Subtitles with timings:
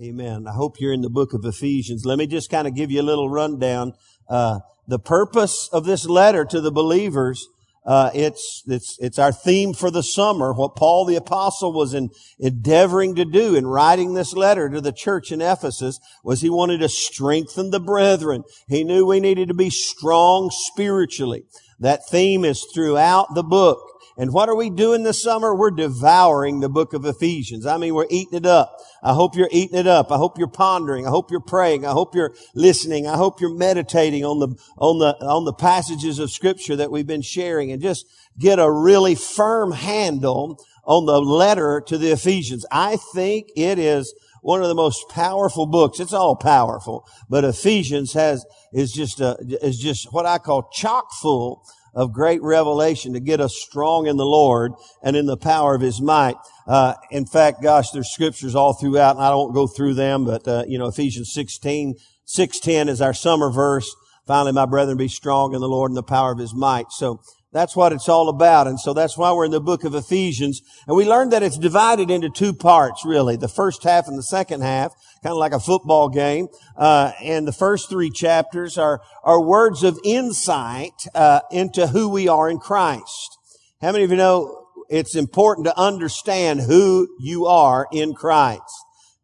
[0.00, 0.46] Amen.
[0.46, 2.04] I hope you're in the book of Ephesians.
[2.04, 3.94] Let me just kind of give you a little rundown.
[4.28, 7.44] Uh, the purpose of this letter to the believers,
[7.84, 10.52] uh, it's, it's, it's our theme for the summer.
[10.52, 14.92] What Paul the apostle was in, endeavoring to do in writing this letter to the
[14.92, 18.44] church in Ephesus was he wanted to strengthen the brethren.
[18.68, 21.42] He knew we needed to be strong spiritually.
[21.80, 23.80] That theme is throughout the book.
[24.20, 25.54] And what are we doing this summer?
[25.54, 27.64] We're devouring the book of Ephesians.
[27.64, 28.76] I mean, we're eating it up.
[29.00, 30.10] I hope you're eating it up.
[30.10, 31.06] I hope you're pondering.
[31.06, 31.86] I hope you're praying.
[31.86, 33.06] I hope you're listening.
[33.06, 37.06] I hope you're meditating on the, on the, on the passages of scripture that we've
[37.06, 42.66] been sharing and just get a really firm handle on the letter to the Ephesians.
[42.72, 44.12] I think it is
[44.42, 46.00] one of the most powerful books.
[46.00, 51.12] It's all powerful, but Ephesians has, is just a, is just what I call chock
[51.20, 51.62] full
[51.98, 55.80] of great revelation to get us strong in the Lord and in the power of
[55.80, 56.36] His might.
[56.64, 60.46] Uh, in fact, gosh, there's scriptures all throughout, and I don't go through them, but
[60.46, 63.92] uh, you know, Ephesians 16, 610 is our summer verse.
[64.28, 66.92] Finally, my brethren, be strong in the Lord and the power of His might.
[66.92, 67.20] So
[67.52, 68.66] that's what it's all about.
[68.66, 70.60] And so that's why we're in the book of Ephesians.
[70.86, 73.36] And we learned that it's divided into two parts, really.
[73.36, 76.48] The first half and the second half, kind of like a football game.
[76.76, 82.28] Uh, and the first three chapters are, are words of insight, uh, into who we
[82.28, 83.38] are in Christ.
[83.80, 88.62] How many of you know it's important to understand who you are in Christ?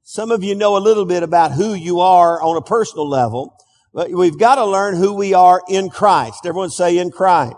[0.03, 3.55] Some of you know a little bit about who you are on a personal level,
[3.93, 6.47] but we've got to learn who we are in Christ.
[6.47, 7.57] Everyone say in Christ.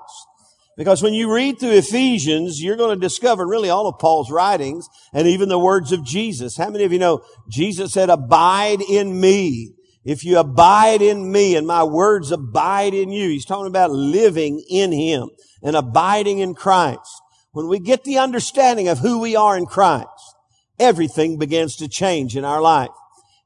[0.77, 4.89] Because when you read through Ephesians, you're going to discover really all of Paul's writings
[5.13, 6.59] and even the words of Jesus.
[6.59, 9.73] How many of you know Jesus said, abide in me?
[10.05, 14.63] If you abide in me and my words abide in you, he's talking about living
[14.69, 15.31] in him
[15.63, 17.23] and abiding in Christ.
[17.53, 20.07] When we get the understanding of who we are in Christ,
[20.79, 22.91] everything begins to change in our life.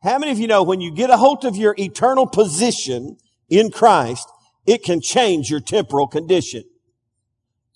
[0.02, 3.70] How many of you know when you get a hold of your eternal position in
[3.70, 4.28] Christ,
[4.66, 6.64] it can change your temporal condition?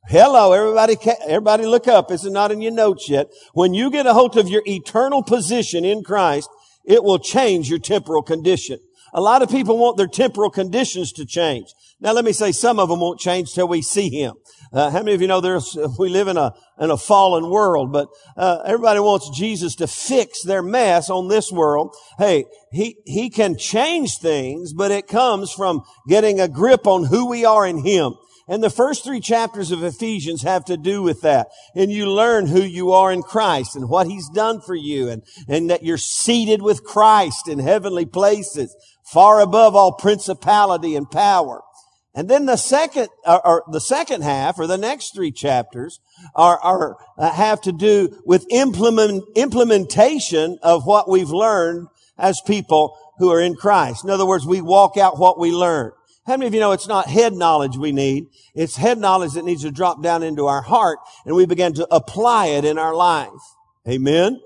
[0.06, 2.08] Hello, everybody, everybody look up.
[2.08, 3.28] This is not in your notes yet.
[3.54, 6.50] When you get a hold of your eternal position in Christ,
[6.84, 8.80] it will change your temporal condition.
[9.14, 11.72] A lot of people want their temporal conditions to change.
[12.00, 14.34] Now let me say some of them won't change till we see Him.
[14.74, 17.90] Uh, how many of you know there's, we live in a, in a fallen world,
[17.90, 21.96] but, uh, everybody wants Jesus to fix their mess on this world.
[22.18, 27.26] Hey, He, He can change things, but it comes from getting a grip on who
[27.26, 28.16] we are in Him.
[28.46, 31.48] And the first three chapters of Ephesians have to do with that.
[31.74, 35.22] And you learn who you are in Christ and what He's done for you and,
[35.48, 41.62] and that you're seated with Christ in heavenly places, far above all principality and power.
[42.14, 45.98] And then the second, or, or the second half, or the next three chapters,
[46.34, 52.96] are, are uh, have to do with implement, implementation of what we've learned as people
[53.18, 54.04] who are in Christ.
[54.04, 55.90] In other words, we walk out what we learn.
[56.26, 58.28] How many of you know it's not head knowledge we need?
[58.54, 61.86] It's head knowledge that needs to drop down into our heart and we begin to
[61.94, 63.28] apply it in our life.
[63.86, 64.40] Amen.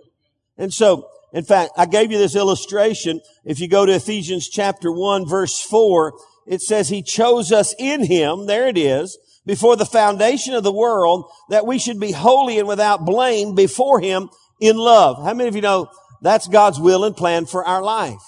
[0.56, 3.20] And so, in fact, I gave you this illustration.
[3.44, 6.14] If you go to Ephesians chapter 1 verse 4,
[6.48, 8.46] it says he chose us in him.
[8.46, 9.16] There it is.
[9.46, 14.00] Before the foundation of the world that we should be holy and without blame before
[14.00, 15.22] him in love.
[15.24, 15.90] How many of you know
[16.22, 18.18] that's God's will and plan for our life?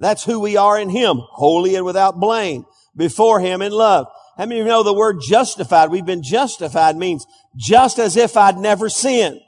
[0.00, 2.64] That's who we are in Him, holy and without blame,
[2.96, 4.06] before Him in love.
[4.36, 5.90] How many of you know the word justified?
[5.90, 7.26] We've been justified means
[7.56, 9.40] just as if I'd never sinned.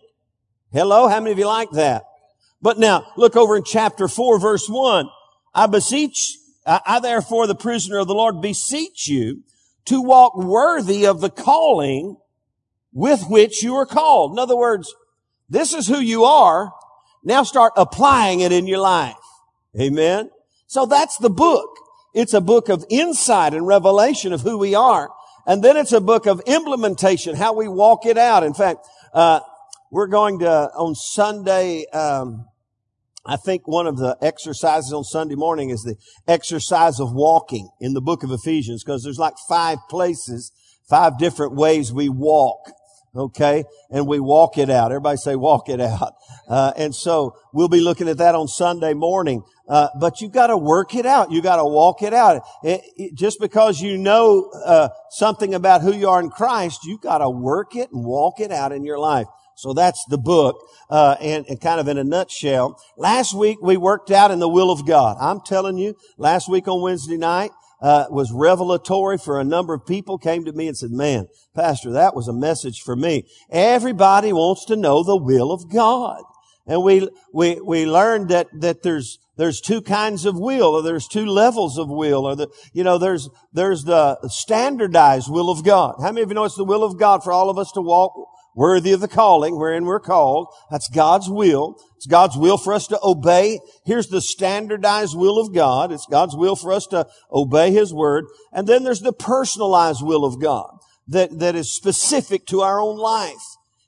[0.72, 1.09] Hello?
[1.09, 2.03] How many of you like that?
[2.60, 5.09] But now, look over in chapter 4 verse 1.
[5.55, 9.43] I beseech, I, I therefore the prisoner of the Lord beseech you
[9.87, 12.16] to walk worthy of the calling
[12.93, 14.33] with which you are called.
[14.33, 14.93] In other words,
[15.49, 16.72] this is who you are.
[17.25, 19.15] Now start applying it in your life.
[19.78, 20.31] Amen.
[20.70, 21.69] So that's the book.
[22.14, 25.10] It's a book of insight and revelation of who we are.
[25.44, 28.44] And then it's a book of implementation, how we walk it out.
[28.44, 29.41] In fact, uh,
[29.91, 32.47] we're going to, on Sunday, um,
[33.26, 35.97] I think one of the exercises on Sunday morning is the
[36.33, 40.53] exercise of walking in the book of Ephesians because there's like five places,
[40.89, 42.71] five different ways we walk.
[43.16, 43.65] Okay.
[43.91, 44.92] And we walk it out.
[44.92, 46.15] Everybody say walk it out.
[46.48, 49.42] Uh, and so we'll be looking at that on Sunday morning.
[49.71, 51.31] Uh, but you've got to work it out.
[51.31, 52.43] You've got to walk it out.
[52.65, 57.01] It, it, just because you know uh, something about who you are in Christ, you've
[57.01, 59.28] got to work it and walk it out in your life.
[59.55, 60.57] So that's the book,
[60.89, 62.81] uh, and, and, kind of in a nutshell.
[62.97, 65.19] Last week we worked out in the will of God.
[65.21, 67.51] I'm telling you, last week on Wednesday night
[67.81, 70.19] uh, was revelatory for a number of people.
[70.19, 73.25] Came to me and said, "Man, Pastor, that was a message for me.
[73.51, 76.22] Everybody wants to know the will of God."
[76.71, 81.09] And we, we, we learned that, that there's, there's two kinds of will, or there's
[81.09, 85.95] two levels of will, or the, you know, there's, there's the standardized will of God.
[85.98, 87.81] How many of you know it's the will of God for all of us to
[87.81, 88.13] walk
[88.54, 90.48] worthy of the calling wherein we're called?
[90.71, 91.77] That's God's will.
[91.97, 93.60] It's God's will for us to obey.
[93.87, 95.91] Here's the standardized will of God.
[95.91, 98.27] It's God's will for us to obey His word.
[98.53, 100.71] And then there's the personalized will of God
[101.09, 103.33] that, that is specific to our own life.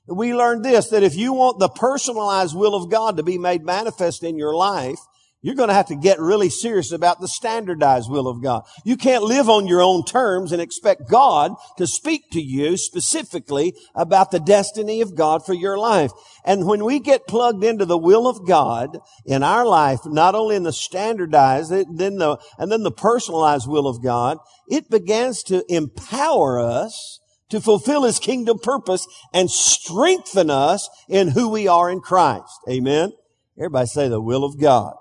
[0.07, 3.63] We learned this, that if you want the personalized will of God to be made
[3.63, 4.97] manifest in your life,
[5.43, 8.63] you're going to have to get really serious about the standardized will of God.
[8.85, 13.75] You can't live on your own terms and expect God to speak to you specifically
[13.93, 16.11] about the destiny of God for your life.
[16.45, 20.55] And when we get plugged into the will of God in our life, not only
[20.55, 24.37] in the standardized, then the, and then the personalized will of God,
[24.69, 27.19] it begins to empower us
[27.49, 32.59] to fulfill his kingdom purpose and strengthen us in who we are in Christ.
[32.69, 33.11] Amen.
[33.57, 34.95] Everybody say the will of God.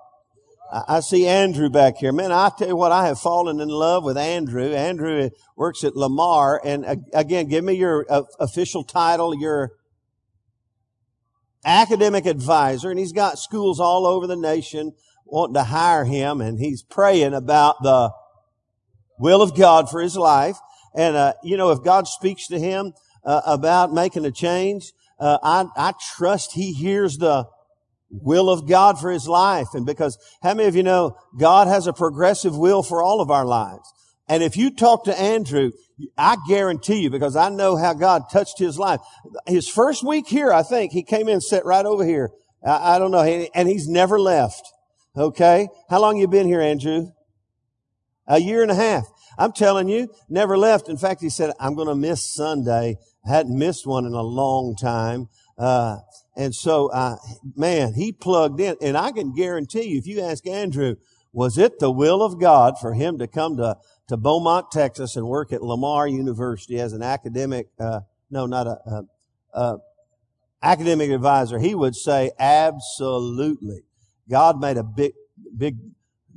[0.73, 2.13] I see Andrew back here.
[2.13, 4.73] Man, I tell you what, I have fallen in love with Andrew.
[4.73, 6.63] Andrew works at Lamar.
[6.65, 9.73] And again, give me your uh, official title, your
[11.63, 12.89] academic advisor.
[12.89, 14.93] And he's got schools all over the nation
[15.27, 16.41] wanting to hire him.
[16.41, 18.11] And he's praying about the
[19.19, 20.57] will of God for his life.
[20.97, 22.95] And, uh, you know, if God speaks to him
[23.27, 27.47] uh, about making a change, uh, I, I trust he hears the
[28.13, 29.69] will of God for his life.
[29.75, 33.31] And because how many of you know God has a progressive will for all of
[33.31, 33.91] our lives?
[34.29, 35.73] And if you talk to Andrew,
[36.17, 39.01] I guarantee you, because I know how God touched his life.
[39.47, 42.31] His first week here, I think, he came in, sat right over here.
[42.65, 44.63] I, I don't know, and he's never left.
[45.17, 45.69] Okay?
[45.91, 47.09] How long you been here, Andrew?
[48.27, 49.05] A year and a half.
[49.39, 50.89] I'm telling you, never left.
[50.89, 52.97] In fact, he said, I'm going to miss Sunday.
[53.27, 55.29] I hadn't missed one in a long time.
[55.59, 55.97] Uh,
[56.35, 57.17] and so, uh,
[57.57, 58.77] man, he plugged in.
[58.81, 60.97] And I can guarantee you, if you ask Andrew,
[61.33, 63.77] was it the will of God for him to come to,
[64.09, 68.01] to Beaumont, Texas and work at Lamar University as an academic, uh,
[68.31, 69.05] no, not a, a,
[69.53, 69.77] a
[70.63, 71.59] academic advisor?
[71.59, 73.83] He would say, absolutely.
[74.31, 75.13] God made a big,
[75.57, 75.77] big,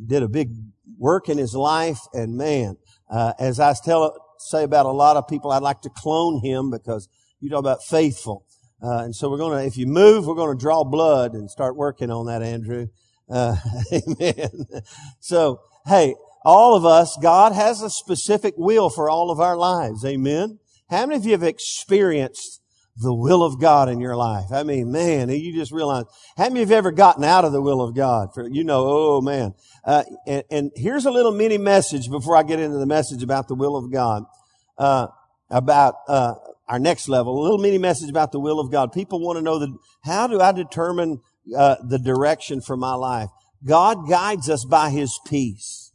[0.05, 0.51] did a big
[0.97, 1.99] work in his life.
[2.13, 2.77] And man,
[3.09, 6.69] uh, as I tell, say about a lot of people, I'd like to clone him
[6.69, 7.07] because
[7.39, 8.44] you talk about faithful.
[8.81, 11.49] Uh, and so we're going to, if you move, we're going to draw blood and
[11.49, 12.87] start working on that, Andrew.
[13.29, 13.55] Uh,
[13.93, 14.65] amen.
[15.19, 20.05] So, hey, all of us, God has a specific will for all of our lives.
[20.05, 20.59] Amen.
[20.89, 22.61] How many of you have experienced
[22.97, 24.51] the will of God in your life?
[24.51, 26.05] I mean, man, you just realize,
[26.37, 28.29] how many of you have ever gotten out of the will of God?
[28.33, 29.55] For, you know, oh man.
[29.83, 33.47] Uh, and, and, here's a little mini message before I get into the message about
[33.47, 34.23] the will of God.
[34.77, 35.07] Uh,
[35.49, 36.33] about, uh,
[36.67, 38.91] our next level, a little mini message about the will of God.
[38.91, 41.21] People want to know that how do I determine
[41.55, 43.29] uh, the direction for my life?
[43.63, 45.91] God guides us by His peace.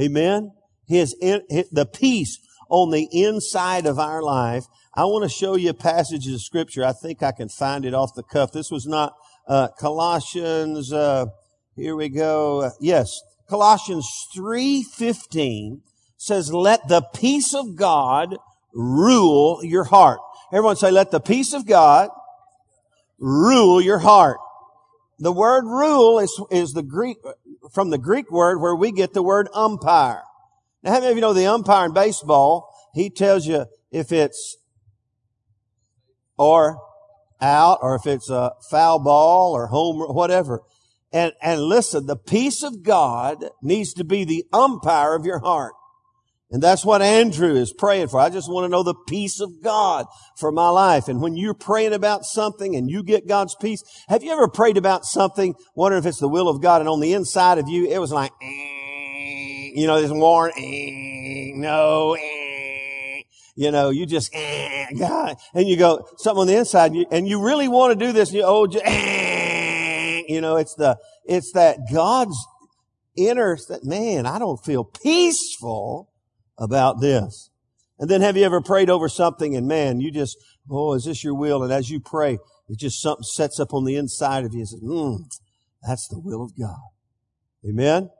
[0.00, 0.52] Amen.
[0.86, 2.38] His, his the peace
[2.70, 4.64] on the inside of our life.
[4.94, 6.84] I want to show you a passage of scripture.
[6.84, 8.52] I think I can find it off the cuff.
[8.52, 9.14] This was not
[9.46, 10.92] uh, Colossians.
[10.92, 11.26] Uh,
[11.76, 12.70] here we go.
[12.80, 15.82] yes, Colossians three fifteen
[16.16, 18.36] says, "Let the peace of God."
[18.78, 20.20] Rule your heart.
[20.52, 22.10] Everyone say, let the peace of God
[23.18, 24.38] rule your heart.
[25.18, 27.16] The word rule is, is the Greek,
[27.72, 30.22] from the Greek word where we get the word umpire.
[30.84, 32.72] Now, how many of you know the umpire in baseball?
[32.94, 34.56] He tells you if it's
[36.38, 36.78] or
[37.40, 40.62] out or if it's a foul ball or home or whatever.
[41.12, 45.72] And, and listen, the peace of God needs to be the umpire of your heart.
[46.50, 48.18] And that's what Andrew is praying for.
[48.18, 50.06] I just want to know the peace of God
[50.38, 51.06] for my life.
[51.08, 54.78] And when you're praying about something and you get God's peace, have you ever prayed
[54.78, 57.86] about something, wondering if it's the will of God, and on the inside of you,
[57.86, 63.22] it was like, eh, you know, this warn, eh, no, eh,
[63.54, 67.28] you know, you just, God, and you go, something on the inside, and you, and
[67.28, 71.52] you really want to do this, and you, oh, just, you know, it's the, it's
[71.52, 72.38] that God's
[73.18, 76.08] inner, man, I don't feel peaceful
[76.58, 77.50] about this.
[77.98, 80.36] And then have you ever prayed over something and man, you just,
[80.70, 81.62] oh, is this your will?
[81.62, 82.38] And as you pray,
[82.68, 85.16] it just something sets up on the inside of you and says, hmm,
[85.86, 86.78] that's the will of God.
[87.68, 88.10] Amen?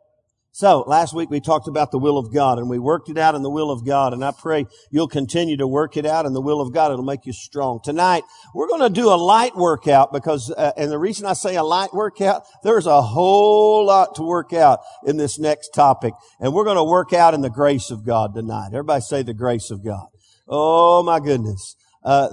[0.59, 3.37] So last week we talked about the will of God and we worked it out
[3.37, 6.33] in the will of God and I pray you'll continue to work it out in
[6.33, 6.91] the will of God.
[6.91, 7.79] It'll make you strong.
[7.81, 11.55] Tonight we're going to do a light workout because, uh, and the reason I say
[11.55, 16.53] a light workout, there's a whole lot to work out in this next topic and
[16.53, 18.71] we're going to work out in the grace of God tonight.
[18.73, 20.09] Everybody say the grace of God.
[20.49, 21.77] Oh my goodness.
[22.03, 22.31] Uh,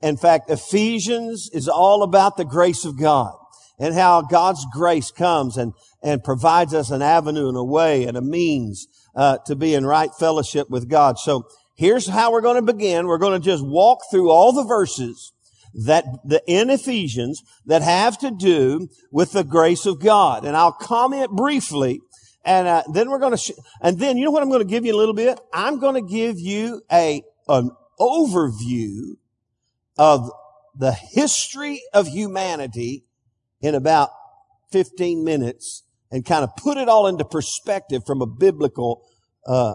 [0.00, 3.34] in fact, Ephesians is all about the grace of God.
[3.78, 8.16] And how God's grace comes and, and provides us an avenue and a way and
[8.16, 11.18] a means uh, to be in right fellowship with God.
[11.18, 13.06] So here's how we're going to begin.
[13.06, 15.32] We're going to just walk through all the verses
[15.86, 20.44] that the, in Ephesians that have to do with the grace of God.
[20.44, 22.00] And I'll comment briefly
[22.44, 24.68] and uh, then we're going to, sh- and then you know what I'm going to
[24.68, 25.40] give you a little bit?
[25.52, 29.16] I'm going to give you a, an overview
[29.96, 30.30] of
[30.76, 33.04] the history of humanity
[33.64, 34.10] in about
[34.72, 39.02] 15 minutes and kind of put it all into perspective from a biblical,
[39.46, 39.72] uh,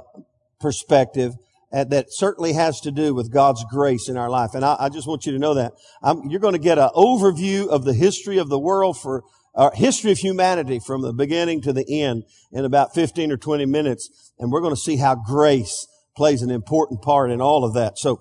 [0.60, 1.34] perspective
[1.74, 4.52] uh, that certainly has to do with God's grace in our life.
[4.54, 5.72] And I, I just want you to know that.
[6.04, 9.24] I'm, you're going to get an overview of the history of the world for
[9.56, 13.66] our history of humanity from the beginning to the end in about 15 or 20
[13.66, 14.32] minutes.
[14.38, 17.98] And we're going to see how grace plays an important part in all of that.
[17.98, 18.20] So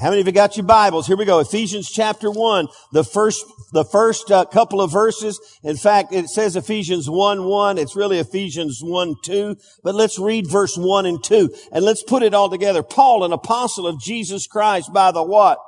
[0.00, 1.06] how many of you got your Bibles?
[1.06, 1.40] Here we go.
[1.40, 5.38] Ephesians chapter one, the first, the first uh, couple of verses.
[5.62, 7.76] In fact, it says Ephesians 1, 1.
[7.76, 9.56] It's really Ephesians 1, 2.
[9.84, 12.82] But let's read verse 1 and 2 and let's put it all together.
[12.82, 15.58] Paul, an apostle of Jesus Christ by the what?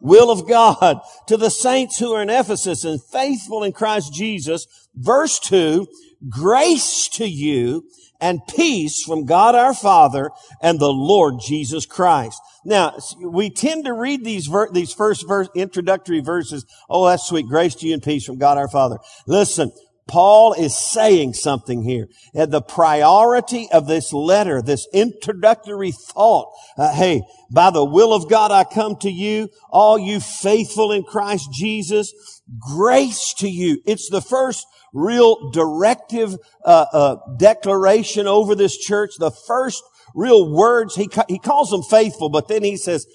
[0.00, 4.66] will of God to the saints who are in Ephesus and faithful in Christ Jesus.
[4.94, 5.86] Verse two,
[6.28, 7.84] grace to you
[8.20, 10.30] and peace from God our Father
[10.62, 12.40] and the Lord Jesus Christ.
[12.64, 16.64] Now, we tend to read these ver- these first verse, introductory verses.
[16.88, 17.46] Oh, that's sweet.
[17.46, 18.98] Grace to you and peace from God our Father.
[19.26, 19.70] Listen,
[20.06, 22.08] Paul is saying something here.
[22.34, 28.50] The priority of this letter, this introductory thought, uh, hey, by the will of God
[28.50, 32.12] I come to you, all you faithful in Christ Jesus,
[32.58, 33.80] grace to you.
[33.86, 39.16] It's the first real directive uh, uh, declaration over this church.
[39.18, 39.82] The first
[40.14, 40.94] real words.
[40.94, 43.06] He he calls them faithful, but then he says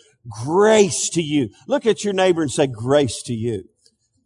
[0.45, 1.49] grace to you.
[1.67, 3.63] Look at your neighbor and say grace to you.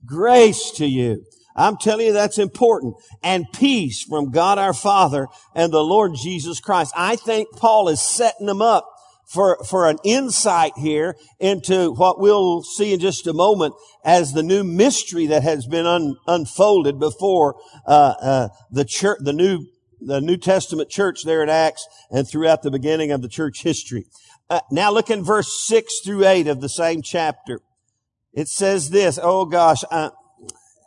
[0.05, 1.23] Grace to you.
[1.55, 2.95] I'm telling you that's important.
[3.21, 6.93] And peace from God our Father and the Lord Jesus Christ.
[6.97, 8.89] I think Paul is setting them up
[9.25, 14.43] for, for an insight here into what we'll see in just a moment as the
[14.43, 17.55] new mystery that has been un, unfolded before
[17.87, 19.65] uh, uh, the church, the new
[20.05, 24.05] the New Testament church there in Acts and throughout the beginning of the church history.
[24.49, 27.61] Uh, now look in verse six through eight of the same chapter.
[28.33, 29.17] It says this.
[29.21, 30.09] Oh gosh, I,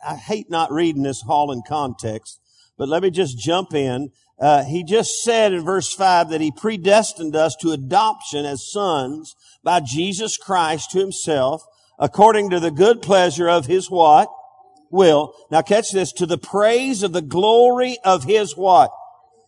[0.07, 2.39] I hate not reading this all in context,
[2.77, 4.11] but let me just jump in.
[4.39, 9.35] Uh, he just said in verse 5 that he predestined us to adoption as sons
[9.63, 11.63] by Jesus Christ to himself
[11.99, 14.29] according to the good pleasure of his what?
[14.89, 15.33] Will.
[15.51, 18.91] Now catch this, to the praise of the glory of his what?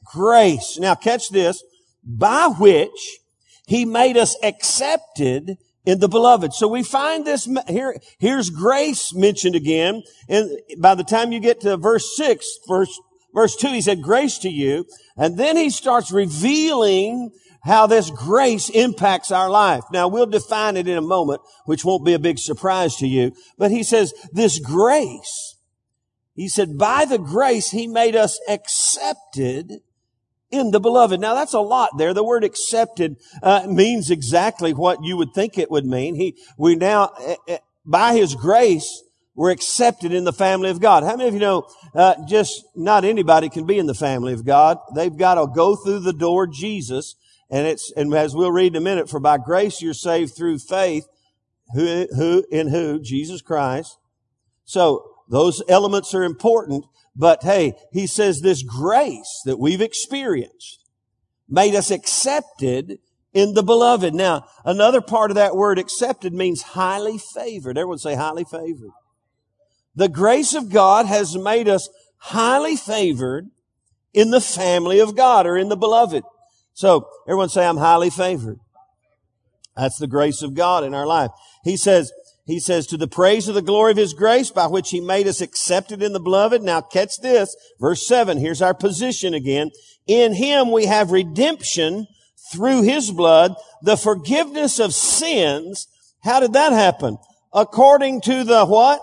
[0.03, 0.77] Grace.
[0.79, 1.63] Now catch this,
[2.03, 3.19] by which
[3.67, 6.53] he made us accepted in the beloved.
[6.53, 10.03] So we find this here, here's grace mentioned again.
[10.27, 12.99] And by the time you get to verse six, verse,
[13.39, 14.85] verse two, he said grace to you.
[15.15, 17.31] And then he starts revealing
[17.63, 19.83] how this grace impacts our life.
[19.91, 23.31] Now we'll define it in a moment, which won't be a big surprise to you.
[23.57, 25.55] But he says this grace,
[26.35, 29.81] he said, by the grace he made us accepted
[30.51, 31.19] in the beloved.
[31.19, 32.13] Now that's a lot there.
[32.13, 36.15] The word accepted uh, means exactly what you would think it would mean.
[36.15, 37.11] He, we now,
[37.47, 39.03] uh, by His grace,
[39.39, 41.05] we're accepted in the family of God.
[41.05, 41.65] How many of you know,
[41.95, 44.79] uh, just not anybody can be in the family of God.
[44.93, 47.15] They've got to go through the door Jesus.
[47.49, 50.59] And it's, and as we'll read in a minute, for by grace you're saved through
[50.59, 51.05] faith,
[51.73, 52.99] who, who, in who?
[52.99, 53.97] Jesus Christ.
[54.65, 56.83] So those elements are important.
[57.15, 60.83] But hey, he says this grace that we've experienced
[61.47, 62.99] made us accepted
[63.31, 64.13] in the beloved.
[64.13, 67.77] Now, another part of that word accepted means highly favored.
[67.77, 68.91] Everyone say highly favored.
[69.99, 71.89] The grace of God has made us
[72.19, 73.49] highly favored
[74.13, 76.23] in the family of God or in the beloved.
[76.73, 78.59] So everyone say I'm highly favored.
[79.75, 81.31] That's the grace of God in our life.
[81.65, 82.13] He says,
[82.45, 85.27] he says, to the praise of the glory of his grace by which he made
[85.27, 86.63] us accepted in the beloved.
[86.63, 87.53] Now catch this.
[87.77, 88.37] Verse seven.
[88.37, 89.69] Here's our position again.
[90.07, 92.07] In him we have redemption
[92.53, 95.87] through his blood, the forgiveness of sins.
[96.23, 97.17] How did that happen?
[97.53, 99.01] According to the what?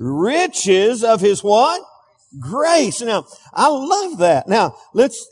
[0.00, 1.82] Riches of his what?
[2.40, 3.02] Grace.
[3.02, 4.48] Now, I love that.
[4.48, 5.28] Now, let's,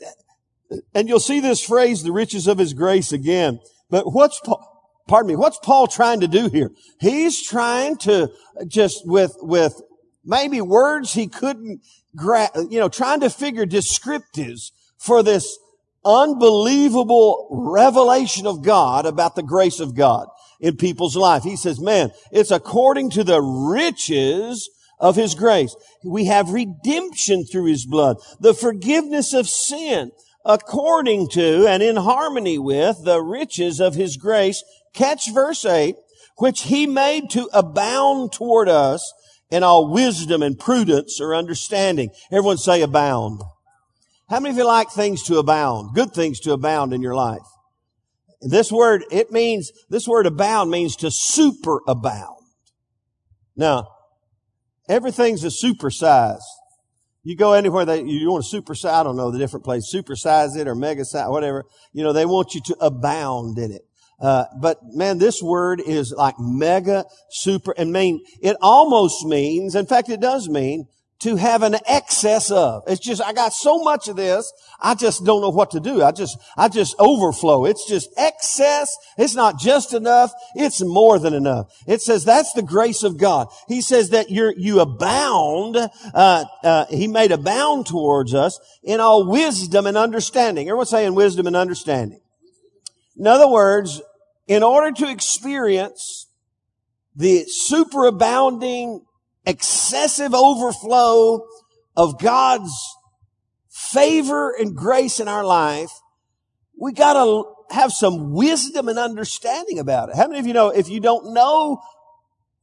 [0.93, 3.59] and you'll see this phrase, the riches of his grace again.
[3.89, 4.39] But what's
[5.07, 6.71] pardon me, what's Paul trying to do here?
[6.99, 8.31] He's trying to
[8.67, 9.81] just with, with
[10.23, 11.81] maybe words he couldn't
[12.15, 15.57] grab, you know, trying to figure descriptives for this
[16.05, 20.27] unbelievable revelation of God about the grace of God
[20.59, 21.43] in people's life.
[21.43, 25.75] He says, man, it's according to the riches of His grace.
[26.03, 30.11] We have redemption through His blood, the forgiveness of sin
[30.45, 34.63] according to and in harmony with the riches of His grace.
[34.93, 35.95] Catch verse 8,
[36.37, 39.13] which He made to abound toward us
[39.51, 42.09] in all wisdom and prudence or understanding.
[42.31, 43.41] Everyone say abound.
[44.29, 45.95] How many of you like things to abound?
[45.95, 47.41] Good things to abound in your life.
[48.41, 52.37] This word, it means, this word abound means to superabound.
[53.55, 53.87] Now,
[54.87, 56.41] everything's a supersize.
[57.23, 60.57] You go anywhere that you want to supersize, I don't know the different place, supersize
[60.57, 61.65] it or mega size, whatever.
[61.91, 63.81] You know, they want you to abound in it.
[64.21, 69.85] Uh, but man, this word is like mega, super, and mean, it almost means, in
[69.85, 70.87] fact, it does mean
[71.19, 72.83] to have an excess of.
[72.87, 76.01] It's just, I got so much of this, I just don't know what to do.
[76.01, 77.65] I just, I just overflow.
[77.65, 78.95] It's just excess.
[79.17, 80.31] It's not just enough.
[80.55, 81.73] It's more than enough.
[81.85, 83.47] It says that's the grace of God.
[83.67, 89.29] He says that you're, you abound, uh, uh, He made abound towards us in all
[89.29, 90.69] wisdom and understanding.
[90.69, 92.21] Everyone saying wisdom and understanding.
[93.17, 94.01] In other words,
[94.47, 96.27] in order to experience
[97.13, 99.01] the superabounding
[99.45, 101.45] excessive overflow
[101.95, 102.71] of God's
[103.69, 105.91] favor and grace in our life,
[106.79, 110.15] we gotta have some wisdom and understanding about it.
[110.15, 111.81] How many of you know if you don't know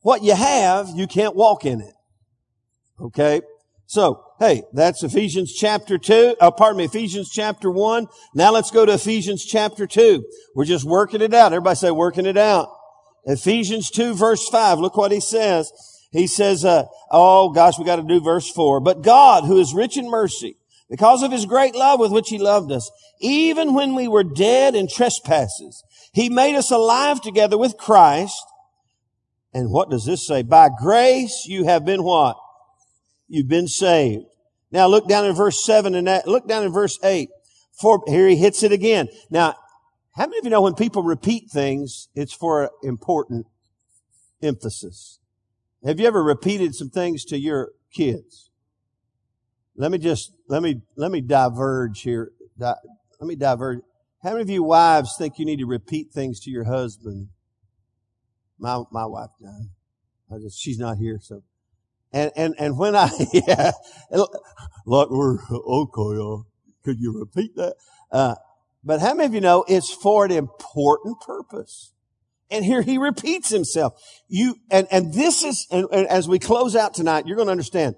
[0.01, 1.95] what you have, you can't walk in it?
[3.01, 3.41] Okay?
[3.87, 8.07] So, hey, that's Ephesians chapter 2, uh, pardon me, Ephesians chapter 1.
[8.35, 10.25] Now let's go to Ephesians chapter 2.
[10.55, 11.53] We're just working it out.
[11.53, 12.69] Everybody say working it out.
[13.25, 14.79] Ephesians 2 verse 5.
[14.79, 15.71] Look what he says.
[16.17, 18.81] He says, uh, oh gosh, we got to do verse four.
[18.81, 20.57] But God, who is rich in mercy,
[20.89, 24.75] because of his great love with which he loved us, even when we were dead
[24.75, 28.43] in trespasses, he made us alive together with Christ.
[29.53, 30.43] And what does this say?
[30.43, 32.37] By grace you have been what?
[33.29, 34.25] You've been saved.
[34.71, 37.29] Now look down in verse seven and that, look down in verse eight.
[37.79, 39.09] For here he hits it again.
[39.31, 39.55] Now,
[40.15, 43.47] how many of you know when people repeat things, it's for important
[44.43, 45.19] emphasis?
[45.87, 48.51] Have you ever repeated some things to your kids?
[49.77, 52.33] Let me just, let me, let me diverge here.
[52.59, 52.75] Di-
[53.21, 53.79] let me diverge.
[54.21, 57.29] How many of you wives think you need to repeat things to your husband?
[58.59, 59.69] My, my wife does.
[60.29, 61.45] I just, she's not here, so.
[62.13, 63.71] And, and, and when I, yeah,
[64.87, 66.49] like we're, okay,
[66.85, 67.77] could you repeat that?
[68.11, 68.35] Uh,
[68.83, 71.93] but how many of you know it's for an important purpose?
[72.51, 74.01] And here he repeats himself.
[74.29, 77.53] You, and, and this is, and, and as we close out tonight, you're going to
[77.53, 77.97] understand.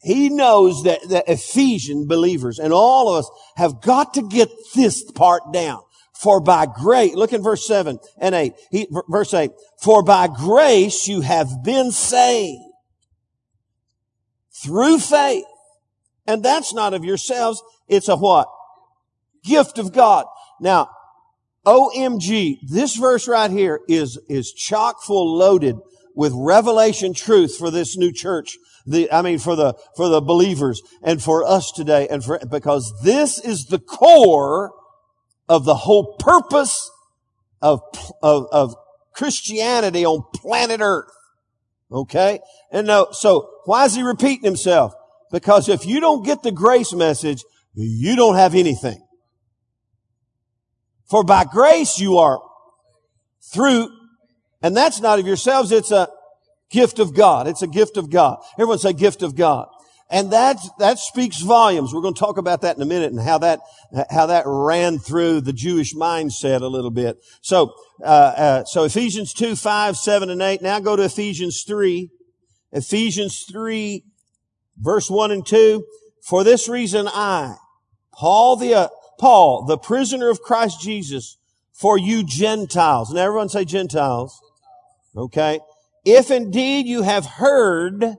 [0.00, 5.10] He knows that the Ephesian believers and all of us have got to get this
[5.10, 5.82] part down.
[6.14, 8.52] For by grace, look in verse 7 and 8.
[8.70, 9.52] He, verse 8.
[9.82, 12.62] For by grace you have been saved
[14.62, 15.44] through faith.
[16.26, 17.62] And that's not of yourselves.
[17.88, 18.48] It's a what?
[19.44, 20.26] Gift of God.
[20.60, 20.90] Now,
[21.68, 25.76] OMG, this verse right here is, is chock full loaded
[26.14, 28.56] with revelation truth for this new church.
[28.86, 32.90] The, I mean, for the, for the believers and for us today and for, because
[33.04, 34.72] this is the core
[35.46, 36.90] of the whole purpose
[37.60, 37.80] of,
[38.22, 38.74] of, of
[39.12, 41.12] Christianity on planet earth.
[41.92, 42.40] Okay?
[42.72, 44.94] And no, so why is he repeating himself?
[45.30, 49.02] Because if you don't get the grace message, you don't have anything.
[51.08, 52.40] For by grace you are
[53.52, 53.88] through,
[54.62, 56.08] and that's not of yourselves, it's a
[56.70, 57.48] gift of God.
[57.48, 58.38] It's a gift of God.
[58.54, 59.68] Everyone say gift of God.
[60.10, 61.92] And that, that speaks volumes.
[61.92, 63.60] We're going to talk about that in a minute and how that,
[64.10, 67.18] how that ran through the Jewish mindset a little bit.
[67.42, 70.62] So, uh, uh, so Ephesians 2, 5, 7, and 8.
[70.62, 72.08] Now go to Ephesians 3.
[72.72, 74.02] Ephesians 3,
[74.78, 75.84] verse 1 and 2.
[76.22, 77.56] For this reason I,
[78.14, 81.36] Paul the, uh, Paul, the prisoner of Christ Jesus,
[81.72, 83.10] for you Gentiles.
[83.10, 84.40] And everyone say Gentiles.
[85.16, 85.60] Okay.
[86.04, 88.16] If indeed you have heard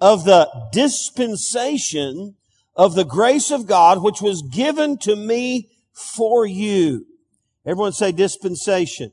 [0.00, 2.36] of the dispensation
[2.74, 7.06] of the grace of God, which was given to me for you.
[7.64, 9.12] Everyone say dispensation.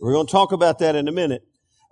[0.00, 1.42] We're going to talk about that in a minute.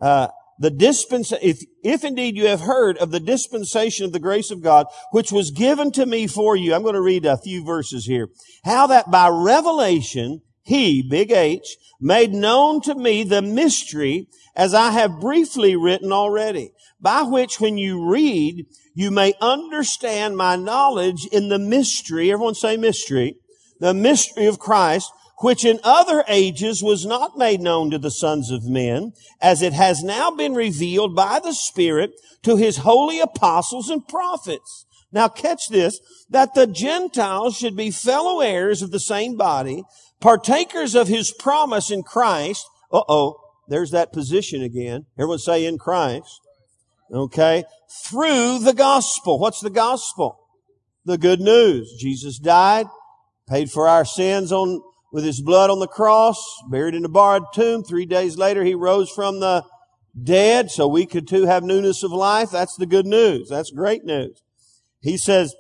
[0.00, 0.28] Uh,
[0.58, 4.62] the dispensation, if, if indeed you have heard of the dispensation of the grace of
[4.62, 8.06] God, which was given to me for you, I'm going to read a few verses
[8.06, 8.28] here.
[8.64, 14.92] How that by revelation, he, big H, made known to me the mystery as I
[14.92, 21.48] have briefly written already, by which when you read, you may understand my knowledge in
[21.48, 22.30] the mystery.
[22.32, 23.36] Everyone say mystery.
[23.80, 28.50] The mystery of Christ, which in other ages was not made known to the sons
[28.50, 33.88] of men, as it has now been revealed by the Spirit to his holy apostles
[33.88, 34.86] and prophets.
[35.12, 39.84] Now catch this, that the Gentiles should be fellow heirs of the same body,
[40.20, 42.66] partakers of his promise in Christ.
[42.92, 43.36] Uh-oh,
[43.68, 45.06] there's that position again.
[45.16, 46.40] Everyone say in Christ.
[47.12, 47.64] Okay.
[48.06, 49.38] Through the gospel.
[49.38, 50.38] What's the gospel?
[51.04, 51.94] The good news.
[51.98, 52.86] Jesus died,
[53.48, 54.82] paid for our sins on,
[55.14, 57.84] with his blood on the cross, buried in a borrowed tomb.
[57.84, 59.64] Three days later, he rose from the
[60.20, 62.50] dead so we could too have newness of life.
[62.50, 63.48] That's the good news.
[63.48, 64.42] That's great news.
[65.00, 65.54] He says,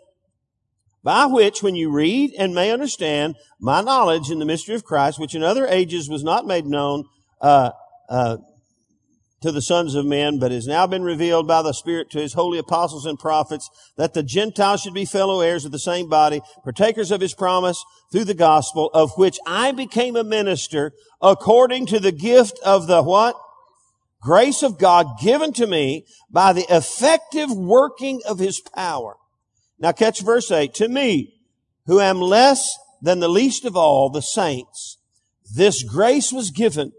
[1.04, 5.20] by which when you read and may understand my knowledge in the mystery of Christ,
[5.20, 7.04] which in other ages was not made known,
[7.40, 7.70] uh,
[8.08, 8.38] uh,
[9.44, 12.32] to the sons of men, but has now been revealed by the Spirit to his
[12.32, 16.40] holy apostles and prophets that the Gentiles should be fellow heirs of the same body,
[16.62, 22.00] partakers of his promise through the gospel, of which I became a minister according to
[22.00, 23.36] the gift of the what?
[24.22, 29.16] Grace of God given to me by the effective working of his power.
[29.78, 30.72] Now catch verse 8.
[30.76, 31.34] To me,
[31.84, 34.96] who am less than the least of all the saints,
[35.54, 36.92] this grace was given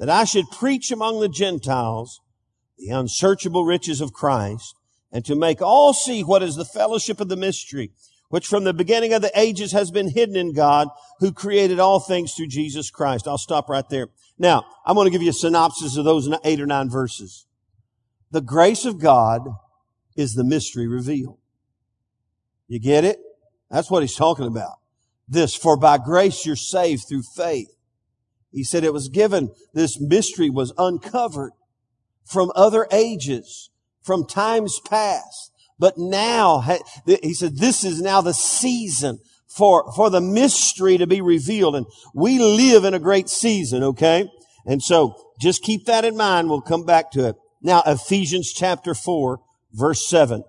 [0.00, 2.20] that I should preach among the Gentiles
[2.78, 4.74] the unsearchable riches of Christ
[5.12, 7.92] and to make all see what is the fellowship of the mystery,
[8.30, 12.00] which from the beginning of the ages has been hidden in God who created all
[12.00, 13.28] things through Jesus Christ.
[13.28, 14.08] I'll stop right there.
[14.38, 17.46] Now, I'm going to give you a synopsis of those eight or nine verses.
[18.30, 19.42] The grace of God
[20.16, 21.38] is the mystery revealed.
[22.68, 23.18] You get it?
[23.70, 24.78] That's what he's talking about.
[25.28, 27.68] This, for by grace you're saved through faith.
[28.52, 31.52] He said it was given, this mystery was uncovered
[32.24, 33.70] from other ages,
[34.02, 35.52] from times past.
[35.78, 36.62] But now,
[37.06, 41.76] he said, this is now the season for, for the mystery to be revealed.
[41.76, 44.28] And we live in a great season, okay?
[44.66, 46.48] And so just keep that in mind.
[46.48, 47.36] We'll come back to it.
[47.62, 49.40] Now, Ephesians chapter 4,
[49.72, 50.44] verse 7.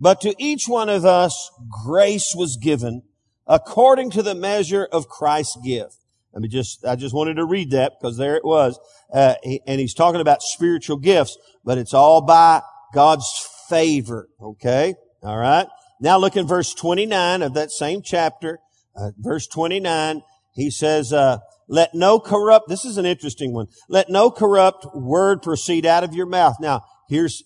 [0.00, 1.50] But to each one of us,
[1.84, 3.02] grace was given
[3.46, 5.97] according to the measure of Christ's gift.
[6.32, 8.78] Let me just, I just wanted to read that because there it was.
[9.12, 9.34] Uh,
[9.66, 12.62] and he's talking about spiritual gifts, but it's all by
[12.92, 13.26] God's
[13.68, 14.28] favor.
[14.40, 14.94] Okay.
[15.22, 15.66] All right.
[16.00, 18.60] Now look in verse 29 of that same chapter.
[18.94, 20.22] Uh, verse 29,
[20.54, 21.38] he says, uh,
[21.68, 23.66] let no corrupt, this is an interesting one.
[23.88, 26.56] Let no corrupt word proceed out of your mouth.
[26.60, 27.42] Now, here's,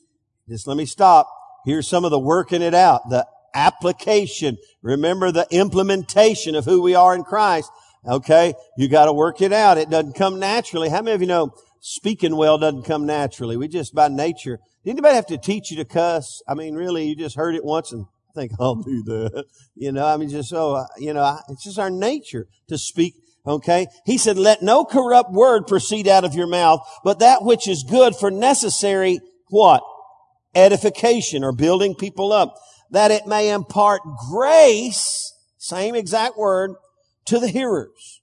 [0.48, 1.28] just let me stop.
[1.64, 4.58] Here's some of the working it out, the application.
[4.80, 7.70] Remember the implementation of who we are in Christ.
[8.06, 8.54] Okay?
[8.76, 9.78] You gotta work it out.
[9.78, 10.88] It doesn't come naturally.
[10.88, 13.56] How many of you know speaking well doesn't come naturally?
[13.56, 14.58] We just by nature.
[14.84, 16.42] Did anybody have to teach you to cuss?
[16.48, 19.44] I mean, really, you just heard it once and think I'll do that.
[19.74, 23.14] You know, I mean, just so, uh, you know, it's just our nature to speak.
[23.46, 23.86] Okay.
[24.04, 27.82] He said, let no corrupt word proceed out of your mouth, but that which is
[27.82, 29.82] good for necessary, what?
[30.54, 32.54] Edification or building people up,
[32.90, 36.72] that it may impart grace, same exact word,
[37.26, 38.20] to the hearers.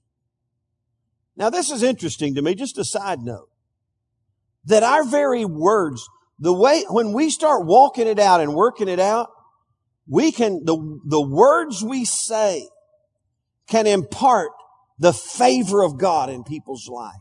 [1.36, 3.50] Now this is interesting to me, just a side note,
[4.66, 6.08] that our very words,
[6.38, 9.30] the way, when we start walking it out and working it out,
[10.08, 12.68] we can, the, the words we say
[13.68, 14.52] can impart
[14.98, 17.16] the favor of God in people's life.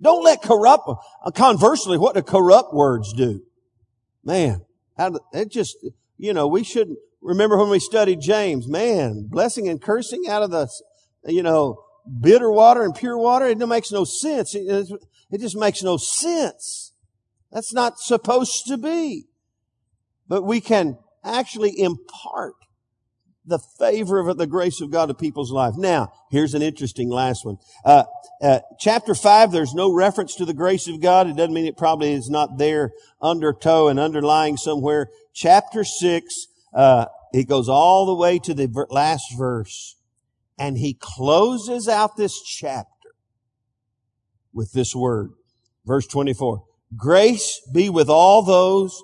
[0.00, 0.88] Don't let corrupt,
[1.24, 3.42] uh, conversely, what do corrupt words do?
[4.24, 4.62] Man,
[5.32, 5.76] it just,
[6.16, 10.50] you know, we shouldn't, remember when we studied James, man, blessing and cursing out of
[10.50, 10.68] the,
[11.26, 11.82] you know,
[12.20, 14.54] bitter water and pure water, it makes no sense.
[14.54, 14.88] It,
[15.38, 16.92] just makes no sense.
[17.52, 19.26] That's not supposed to be.
[20.28, 22.54] But we can actually impart
[23.44, 25.74] the favor of the grace of God to people's life.
[25.76, 27.56] Now, here's an interesting last one.
[27.84, 28.04] Uh,
[28.42, 31.26] uh, chapter five, there's no reference to the grace of God.
[31.26, 35.08] It doesn't mean it probably is not there undertow and underlying somewhere.
[35.34, 39.96] Chapter six, uh, it goes all the way to the last verse
[40.60, 43.14] and he closes out this chapter
[44.52, 45.30] with this word.
[45.86, 46.62] Verse 24.
[46.96, 49.02] Grace be with all those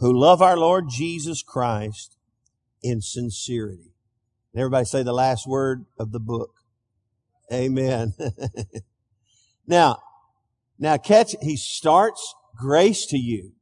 [0.00, 2.16] who love our Lord Jesus Christ
[2.82, 3.92] in sincerity.
[4.56, 6.50] Everybody say the last word of the book.
[7.52, 8.14] Amen.
[9.66, 10.00] now,
[10.78, 13.52] now catch, he starts grace to you.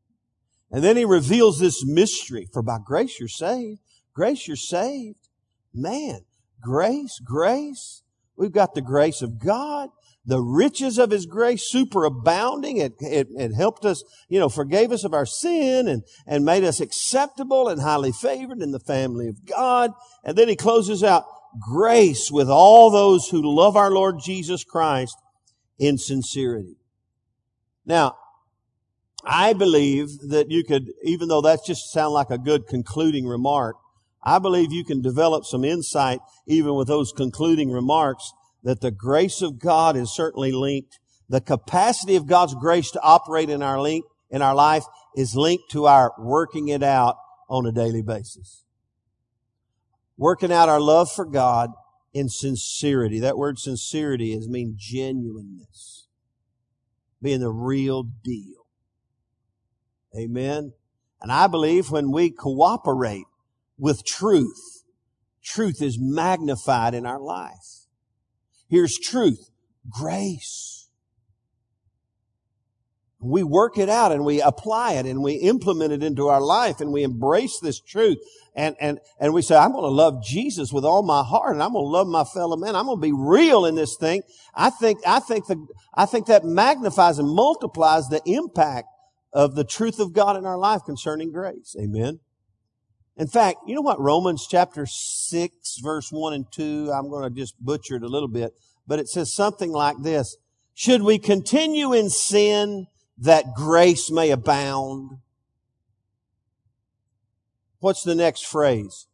[0.75, 2.49] And then he reveals this mystery.
[2.53, 3.79] For by grace you're saved.
[4.13, 5.29] Grace you're saved.
[5.73, 6.23] Man,
[6.61, 8.03] grace, grace.
[8.37, 9.91] We've got the grace of God,
[10.27, 12.81] the riches of His grace superabounding.
[12.81, 16.65] It, it, it helped us, you know, forgave us of our sin and, and made
[16.65, 19.93] us acceptable and highly favored in the family of God.
[20.25, 21.23] And then He closes out,
[21.61, 25.17] grace with all those who love our Lord Jesus Christ
[25.79, 26.79] in sincerity.
[27.87, 28.17] Now,
[29.27, 33.77] I believe that you could, even though that just sound like a good concluding remark,
[34.23, 38.33] I believe you can develop some insight even with those concluding remarks
[38.63, 40.99] that the grace of God is certainly linked.
[41.29, 44.85] The capacity of God's grace to operate in our link, in our life
[45.17, 47.17] is linked to our working it out
[47.49, 48.65] on a daily basis.
[50.17, 51.71] Working out our love for God
[52.13, 53.21] in sincerity.
[53.21, 56.09] That word sincerity is mean genuineness.
[57.21, 58.64] Being the real deal.
[60.17, 60.73] Amen.
[61.21, 63.25] And I believe when we cooperate
[63.79, 64.85] with truth,
[65.43, 67.87] truth is magnified in our life.
[68.69, 69.51] Here's truth.
[69.89, 70.75] Grace
[73.25, 76.81] we work it out and we apply it and we implement it into our life
[76.81, 78.19] and we embrace this truth
[78.55, 81.63] and, and, and we say, I'm going to love Jesus with all my heart and
[81.63, 82.77] I'm going to love my fellow man.
[82.77, 84.23] I'm going to be real in this thing.
[84.55, 88.89] I think, I think the, I think that magnifies and multiplies the impact
[89.35, 91.77] of the truth of God in our life concerning grace.
[91.79, 92.21] Amen.
[93.17, 97.39] In fact, you know what Romans chapter 6 verse 1 and 2, I'm going to
[97.39, 98.53] just butcher it a little bit,
[98.87, 100.37] but it says something like this.
[100.73, 102.87] Should we continue in sin
[103.19, 105.19] that grace may abound.
[107.79, 109.07] What's the next phrase?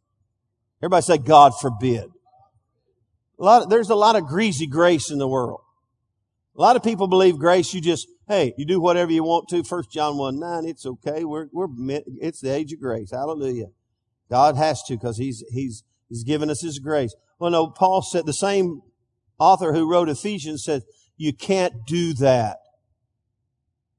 [0.80, 2.04] Everybody say, God forbid.
[3.38, 5.60] A lot of, there's a lot of greasy grace in the world.
[6.56, 9.64] A lot of people believe grace, you just, hey, you do whatever you want to.
[9.64, 11.24] First John 1 9, it's okay.
[11.24, 11.66] We're, we're,
[12.20, 13.10] it's the age of grace.
[13.10, 13.66] Hallelujah.
[14.30, 17.12] God has to because he's, he's, he's given us his grace.
[17.40, 18.82] Well, no, Paul said, the same
[19.40, 20.82] author who wrote Ephesians said,
[21.16, 22.58] you can't do that.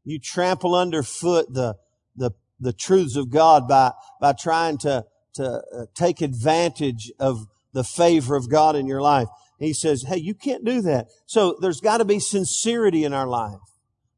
[0.06, 1.76] You trample underfoot the,
[2.16, 3.92] the, the truths of God by,
[4.22, 9.28] by trying to, to uh, take advantage of the favor of God in your life.
[9.60, 11.08] He says, hey, you can't do that.
[11.26, 13.60] So there's got to be sincerity in our life.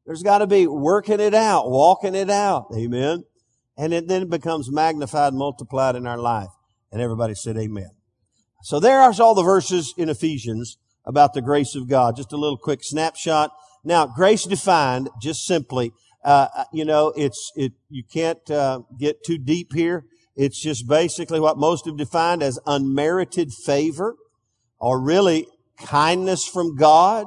[0.06, 2.66] There's got to be working it out, walking it out.
[2.76, 3.24] Amen.
[3.76, 6.50] And it then becomes magnified, multiplied in our life.
[6.92, 7.90] And everybody said amen.
[8.62, 12.16] So there are all the verses in Ephesians about the grace of God.
[12.16, 13.50] Just a little quick snapshot.
[13.82, 15.92] Now, grace defined, just simply,
[16.24, 20.06] uh, uh, you know, it's, it, you can't, uh, get too deep here.
[20.36, 24.16] It's just basically what most have defined as unmerited favor,
[24.78, 25.46] or really
[25.78, 27.26] kindness from God.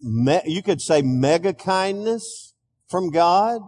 [0.00, 2.54] Me, you could say mega kindness
[2.88, 3.60] from God,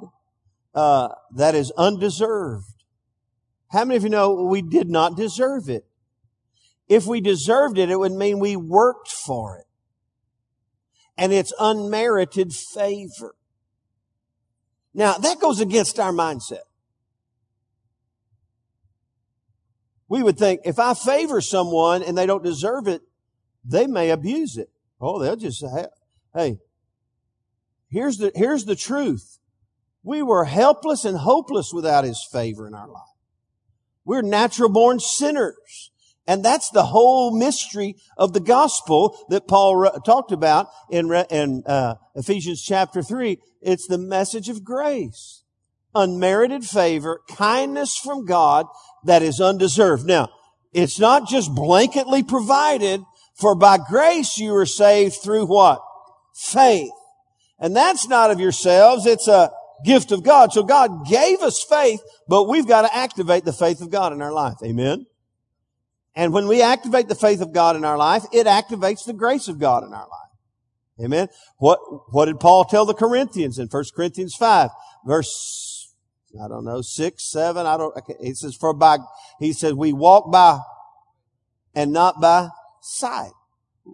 [0.74, 2.84] uh, that is undeserved.
[3.70, 5.84] How many of you know we did not deserve it?
[6.88, 9.68] If we deserved it, it would mean we worked for it
[11.18, 13.34] and it's unmerited favor.
[14.94, 16.62] Now, that goes against our mindset.
[20.08, 23.02] We would think if I favor someone and they don't deserve it,
[23.64, 24.70] they may abuse it.
[25.00, 25.86] Oh, they'll just say,
[26.38, 26.58] hey,
[27.90, 29.38] here's the, here's the truth.
[30.02, 33.02] We were helpless and hopeless without His favor in our life.
[34.04, 35.90] We're natural born sinners.
[36.26, 41.24] And that's the whole mystery of the gospel that Paul re- talked about in, re-
[41.30, 43.38] in uh, Ephesians chapter 3.
[43.62, 45.42] It's the message of grace.
[45.94, 48.66] Unmerited favor, kindness from God
[49.04, 50.04] that is undeserved.
[50.06, 50.28] Now,
[50.72, 53.02] it's not just blanketly provided,
[53.34, 55.80] for by grace you are saved through what?
[56.38, 56.92] Faith.
[57.58, 59.50] And that's not of yourselves, it's a
[59.84, 60.52] gift of God.
[60.52, 64.22] So God gave us faith, but we've got to activate the faith of God in
[64.22, 64.56] our life.
[64.64, 65.06] Amen?
[66.14, 69.48] And when we activate the faith of God in our life, it activates the grace
[69.48, 71.04] of God in our life.
[71.04, 71.28] Amen.
[71.58, 71.78] What,
[72.12, 74.70] what did Paul tell the Corinthians in 1 Corinthians 5
[75.06, 75.94] verse,
[76.42, 78.98] I don't know, 6, 7, I don't, he says, for by,
[79.38, 80.58] he says, we walk by
[81.74, 82.48] and not by
[82.80, 83.32] sight.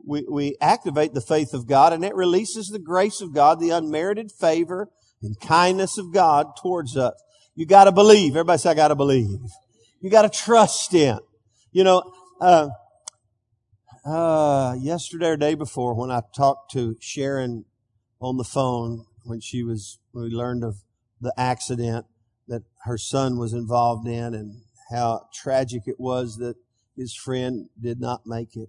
[0.07, 3.71] We, we activate the faith of God and it releases the grace of God, the
[3.71, 4.91] unmerited favor
[5.23, 7.15] and kindness of God towards us.
[7.55, 8.33] You gotta believe.
[8.33, 9.39] Everybody say, I gotta believe.
[10.01, 11.19] You gotta trust in.
[11.73, 12.69] You know, uh,
[14.05, 17.65] uh, yesterday or day before when I talked to Sharon
[18.21, 20.77] on the phone when she was, when we learned of
[21.21, 22.07] the accident
[22.49, 26.57] that her son was involved in and how tragic it was that
[26.97, 28.69] his friend did not make it.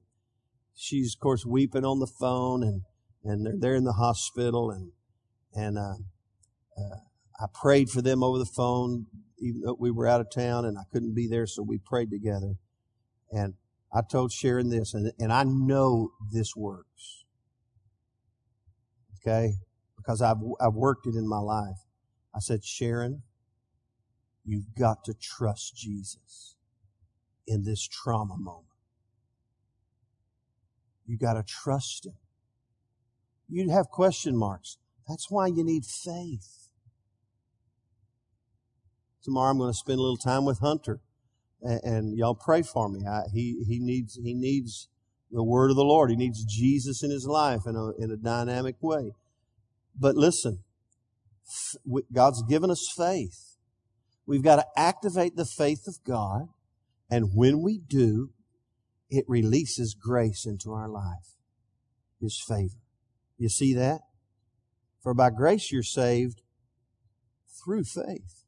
[0.75, 2.81] She's of course weeping on the phone and,
[3.23, 4.91] and they're there in the hospital and,
[5.53, 5.95] and, uh,
[6.77, 6.97] uh,
[7.39, 9.07] I prayed for them over the phone,
[9.39, 12.09] even though we were out of town and I couldn't be there, so we prayed
[12.09, 12.55] together.
[13.31, 13.55] And
[13.93, 17.25] I told Sharon this, and, and I know this works.
[19.19, 19.53] Okay?
[19.97, 21.77] Because I've, I've worked it in my life.
[22.33, 23.23] I said, Sharon,
[24.45, 26.55] you've got to trust Jesus
[27.47, 28.74] in this trauma moment.
[31.05, 32.13] You got to trust Him.
[33.47, 34.77] You have question marks.
[35.07, 36.69] That's why you need faith.
[39.23, 40.99] Tomorrow I'm going to spend a little time with Hunter,
[41.61, 43.05] and, and y'all pray for me.
[43.07, 44.87] I, he he needs he needs
[45.31, 46.09] the word of the Lord.
[46.09, 49.13] He needs Jesus in his life in a in a dynamic way.
[49.99, 50.59] But listen,
[52.13, 53.57] God's given us faith.
[54.27, 56.49] We've got to activate the faith of God,
[57.09, 58.31] and when we do,
[59.15, 61.36] it releases grace into our life.
[62.21, 62.82] His favor.
[63.38, 64.01] You see that?
[65.01, 66.41] For by grace you're saved
[67.63, 68.43] through faith.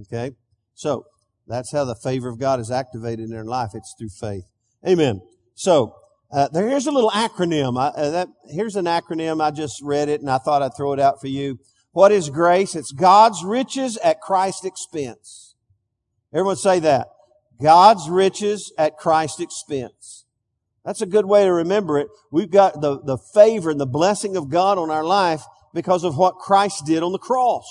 [0.00, 0.32] Okay?
[0.74, 1.06] So,
[1.46, 3.70] that's how the favor of God is activated in their life.
[3.74, 4.44] It's through faith.
[4.86, 5.20] Amen.
[5.54, 5.94] So,
[6.32, 7.78] uh, here's a little acronym.
[7.78, 9.42] I, uh, that, here's an acronym.
[9.42, 11.58] I just read it and I thought I'd throw it out for you.
[11.92, 12.74] What is grace?
[12.74, 15.54] It's God's riches at Christ's expense.
[16.32, 17.08] Everyone say that.
[17.62, 20.24] God's riches at Christ's expense.
[20.84, 22.08] That's a good way to remember it.
[22.30, 26.16] We've got the, the favor and the blessing of God on our life because of
[26.16, 27.66] what Christ did on the cross.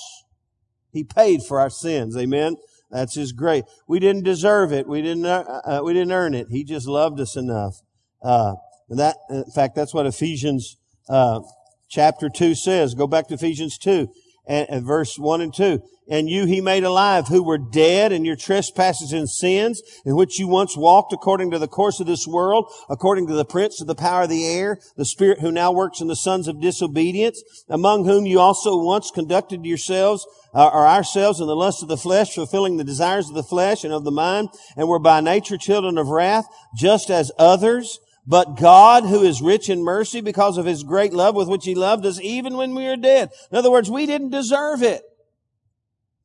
[0.91, 2.17] He paid for our sins.
[2.17, 2.55] Amen.
[2.89, 3.63] That's His grace.
[3.87, 4.87] We didn't deserve it.
[4.87, 6.47] We didn't, uh, uh we didn't earn it.
[6.49, 7.81] He just loved us enough.
[8.21, 8.55] Uh,
[8.89, 10.77] that, in fact, that's what Ephesians,
[11.09, 11.41] uh,
[11.89, 12.93] chapter 2 says.
[12.93, 14.07] Go back to Ephesians 2
[14.47, 18.25] and, and verse 1 and 2 and you he made alive who were dead in
[18.25, 22.27] your trespasses and sins in which you once walked according to the course of this
[22.27, 25.71] world, according to the prince of the power of the air, the spirit who now
[25.71, 30.85] works in the sons of disobedience, among whom you also once conducted yourselves uh, or
[30.85, 34.03] ourselves in the lust of the flesh, fulfilling the desires of the flesh and of
[34.03, 37.99] the mind, and were by nature children of wrath, just as others.
[38.25, 41.75] But God, who is rich in mercy because of his great love with which he
[41.75, 43.31] loved us, even when we were dead.
[43.51, 45.03] In other words, we didn't deserve it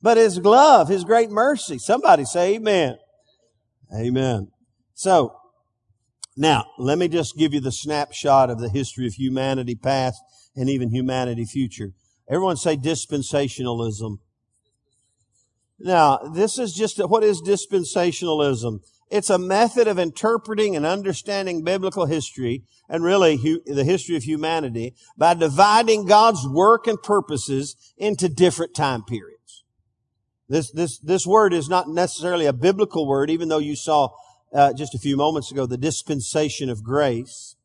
[0.01, 1.79] but His love, His great mercy.
[1.79, 2.97] Somebody say amen.
[3.95, 4.49] Amen.
[4.95, 5.35] So,
[6.37, 10.21] now, let me just give you the snapshot of the history of humanity past
[10.55, 11.93] and even humanity future.
[12.31, 14.19] Everyone say dispensationalism.
[15.81, 18.81] Now, this is just, what is dispensationalism?
[19.11, 24.25] It's a method of interpreting and understanding biblical history and really hu- the history of
[24.25, 29.38] humanity by dividing God's work and purposes into different time periods.
[30.49, 34.11] This, this, this word is not necessarily a biblical word, even though you saw
[34.53, 37.57] uh, just a few moments ago the dispensation of grace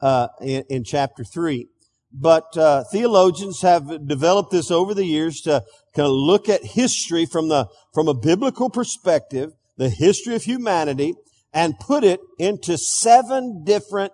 [0.00, 1.66] uh, in, in, chapter 3.
[2.12, 5.62] But uh, theologians have developed this over the years to
[5.94, 11.14] kind of look at history from the from a biblical perspective, the history of humanity,
[11.52, 14.12] and put it into seven different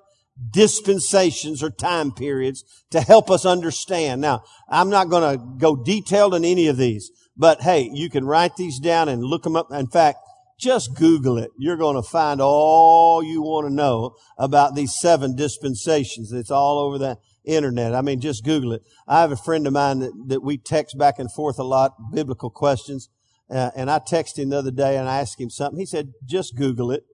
[0.51, 4.21] dispensations or time periods to help us understand.
[4.21, 8.25] Now, I'm not going to go detailed in any of these, but hey, you can
[8.25, 9.71] write these down and look them up.
[9.73, 10.19] In fact,
[10.59, 11.51] just Google it.
[11.59, 16.33] You're going to find all you want to know about these seven dispensations.
[16.33, 17.95] It's all over the internet.
[17.95, 18.83] I mean, just Google it.
[19.07, 21.93] I have a friend of mine that, that we text back and forth a lot,
[22.13, 23.11] biblical questions.
[23.51, 25.79] Uh, and I texted him the other day and I asked him something.
[25.79, 27.05] He said, just Google it.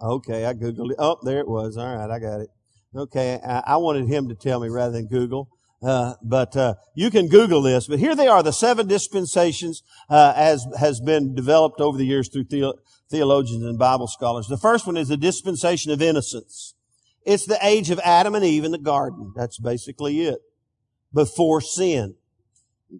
[0.00, 0.96] Okay, I Googled it.
[0.98, 1.76] Oh, there it was.
[1.76, 2.48] All right, I got it.
[2.94, 5.50] Okay, I, I wanted him to tell me rather than Google.
[5.80, 7.86] Uh, but uh, you can Google this.
[7.86, 12.28] But here they are, the seven dispensations uh, as has been developed over the years
[12.28, 12.74] through the-
[13.10, 14.48] theologians and Bible scholars.
[14.48, 16.74] The first one is the dispensation of innocence.
[17.24, 19.32] It's the age of Adam and Eve in the garden.
[19.36, 20.40] That's basically it.
[21.12, 22.16] Before sin.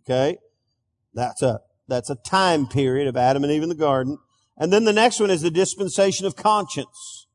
[0.02, 0.38] Okay,
[1.14, 4.18] that's a that's a time period of Adam and Eve in the garden.
[4.56, 7.26] And then the next one is the dispensation of conscience.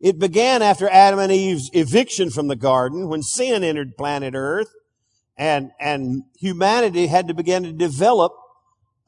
[0.00, 4.68] It began after Adam and Eve's eviction from the garden when sin entered planet Earth
[5.36, 8.32] and, and humanity had to begin to develop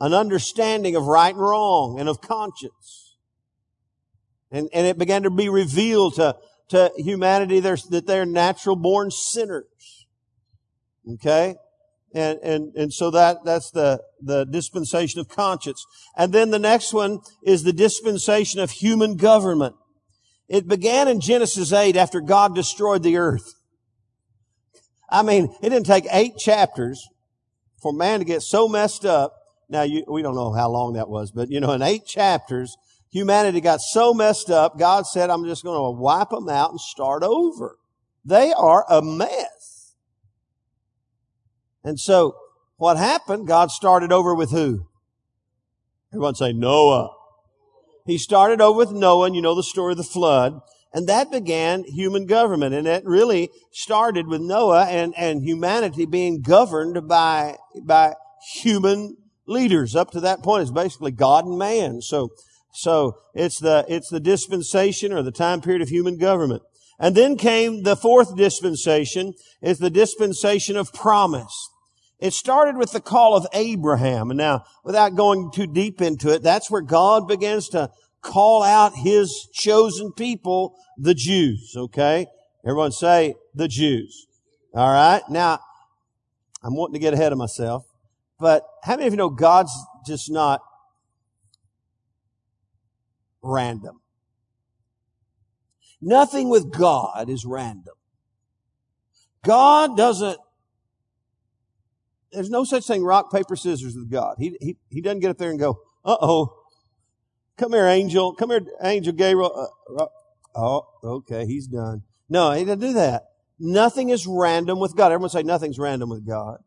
[0.00, 3.16] an understanding of right and wrong and of conscience.
[4.50, 6.36] And, and it began to be revealed to,
[6.70, 10.06] to humanity that they're natural born sinners.
[11.14, 11.56] Okay?
[12.14, 15.84] And, and, and so that, that's the, the dispensation of conscience.
[16.16, 19.76] And then the next one is the dispensation of human government.
[20.48, 23.54] It began in Genesis 8 after God destroyed the earth.
[25.08, 27.08] I mean, it didn't take eight chapters
[27.80, 29.34] for man to get so messed up.
[29.68, 32.76] Now, you, we don't know how long that was, but you know, in eight chapters,
[33.10, 36.80] humanity got so messed up, God said, I'm just going to wipe them out and
[36.80, 37.78] start over.
[38.24, 39.94] They are a mess.
[41.84, 42.36] And so,
[42.76, 43.46] what happened?
[43.46, 44.86] God started over with who?
[46.12, 47.10] Everyone say Noah.
[48.04, 50.60] He started over with Noah, and you know the story of the flood.
[50.92, 52.74] And that began human government.
[52.74, 58.14] And it really started with Noah and, and humanity being governed by, by
[58.54, 59.16] human
[59.46, 59.94] leaders.
[59.94, 62.00] Up to that point, it's basically God and man.
[62.00, 62.30] So,
[62.72, 66.62] so it's the, it's the dispensation or the time period of human government.
[66.98, 71.70] And then came the fourth dispensation is the dispensation of promise.
[72.18, 74.30] It started with the call of Abraham.
[74.30, 77.90] And now, without going too deep into it, that's where God begins to
[78.22, 81.74] call out his chosen people, the Jews.
[81.76, 82.26] Okay?
[82.64, 84.26] Everyone say the Jews.
[84.74, 85.22] All right.
[85.30, 85.60] Now,
[86.62, 87.84] I'm wanting to get ahead of myself,
[88.40, 89.72] but how many of you know God's
[90.06, 90.60] just not
[93.42, 94.00] random?
[96.00, 97.94] Nothing with God is random.
[99.44, 100.38] God doesn't,
[102.32, 104.36] there's no such thing rock, paper, scissors with God.
[104.38, 106.52] He, he, he doesn't get up there and go, uh oh,
[107.58, 109.70] come here, angel, come here, angel Gabriel.
[109.98, 110.06] Uh,
[110.54, 112.02] oh, okay, he's done.
[112.28, 113.22] No, he didn't do that.
[113.58, 115.12] Nothing is random with God.
[115.12, 116.58] Everyone say nothing's random with God.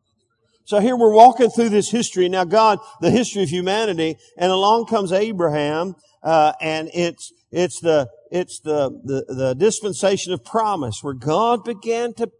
[0.64, 2.28] So here we're walking through this history.
[2.28, 8.08] Now God, the history of humanity, and along comes Abraham, uh, and it's, it's the,
[8.30, 12.30] it's the, the, the dispensation of promise where God began to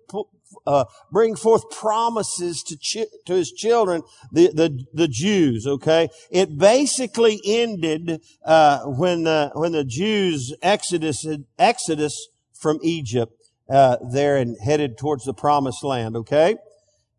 [0.66, 5.66] uh, bring forth promises to chi- to his children, the, the the Jews.
[5.66, 11.26] Okay, it basically ended uh, when the when the Jews exodus
[11.58, 13.32] exodus from Egypt
[13.68, 16.16] uh, there and headed towards the promised land.
[16.16, 16.56] Okay,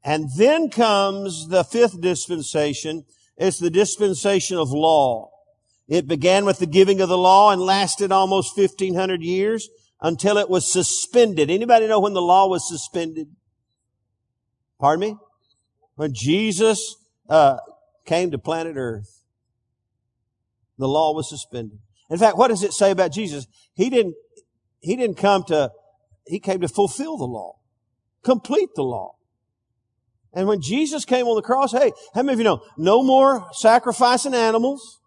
[0.04, 3.06] and then comes the fifth dispensation.
[3.38, 5.32] It's the dispensation of law.
[5.88, 9.68] It began with the giving of the law and lasted almost 1500 years
[10.02, 11.50] until it was suspended.
[11.50, 13.28] Anybody know when the law was suspended?
[14.80, 15.18] Pardon me?
[15.96, 16.96] When Jesus
[17.30, 17.58] uh,
[18.06, 19.24] came to planet Earth,
[20.78, 21.80] the law was suspended.
[22.10, 23.48] In fact, what does it say about Jesus?
[23.76, 24.16] He didn't.
[24.80, 25.72] He didn't come to.
[26.26, 27.60] He came to fulfill the law,
[28.24, 29.16] complete the law.
[30.34, 32.64] And when Jesus came on the cross, hey, how many of you know?
[32.78, 35.00] No more sacrificing animals.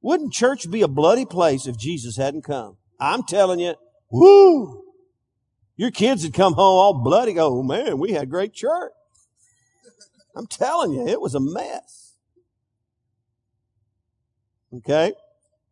[0.00, 2.76] Wouldn't church be a bloody place if Jesus hadn't come?
[3.00, 3.74] I'm telling you,
[4.10, 4.82] whoo!
[5.76, 7.38] Your kids would come home all bloody.
[7.38, 8.92] Oh man, we had great church.
[10.36, 12.16] I'm telling you, it was a mess.
[14.76, 15.12] Okay?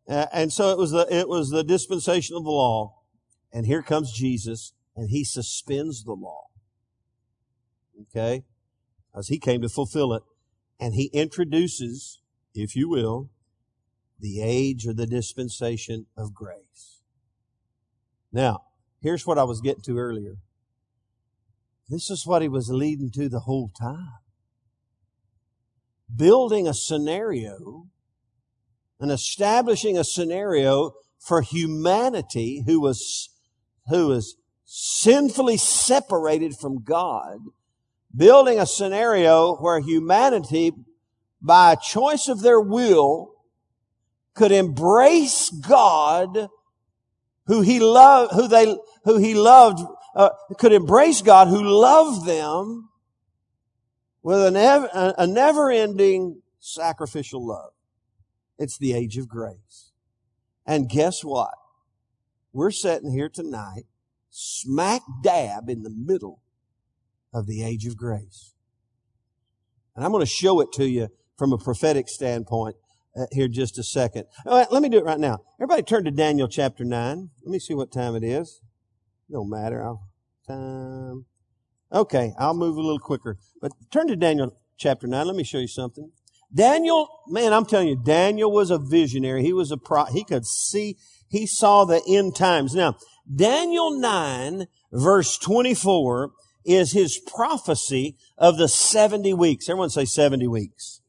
[0.07, 2.99] And so it was the, it was the dispensation of the law.
[3.51, 6.47] And here comes Jesus and he suspends the law.
[8.01, 8.43] Okay?
[9.15, 10.23] As he came to fulfill it.
[10.79, 12.19] And he introduces,
[12.53, 13.29] if you will,
[14.19, 16.62] the age or the dispensation of grace.
[18.33, 18.63] Now,
[18.99, 20.37] here's what I was getting to earlier.
[21.87, 24.17] This is what he was leading to the whole time.
[26.13, 27.87] Building a scenario
[28.99, 33.29] and establishing a scenario for humanity who was,
[33.87, 37.37] who was sinfully separated from God,
[38.15, 40.71] building a scenario where humanity,
[41.41, 43.35] by a choice of their will,
[44.33, 46.49] could embrace God
[47.47, 49.79] who he loved, who they, who he loved,
[50.15, 52.89] uh, could embrace God who loved them
[54.21, 57.71] with a, never, a never ending sacrificial love.
[58.57, 59.91] It's the age of grace.
[60.65, 61.53] And guess what?
[62.53, 63.83] We're sitting here tonight,
[64.29, 66.39] smack dab in the middle
[67.33, 68.53] of the age of grace.
[69.95, 72.75] And I'm going to show it to you from a prophetic standpoint
[73.15, 74.25] Uh, here just a second.
[74.45, 75.39] Let me do it right now.
[75.59, 77.29] Everybody turn to Daniel chapter 9.
[77.43, 78.61] Let me see what time it is.
[79.29, 79.83] No matter.
[79.83, 80.07] I'll,
[80.47, 81.25] time.
[81.91, 83.37] Okay, I'll move a little quicker.
[83.61, 85.27] But turn to Daniel chapter 9.
[85.27, 86.11] Let me show you something.
[86.53, 89.43] Daniel, man, I'm telling you, Daniel was a visionary.
[89.43, 90.97] He was a pro, he could see,
[91.27, 92.75] he saw the end times.
[92.75, 92.97] Now,
[93.33, 96.31] Daniel 9 verse 24
[96.65, 99.67] is his prophecy of the 70 weeks.
[99.67, 101.01] Everyone say 70 weeks.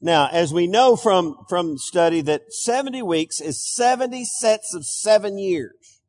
[0.00, 5.38] Now, as we know from, from study that 70 weeks is 70 sets of seven
[5.38, 6.00] years.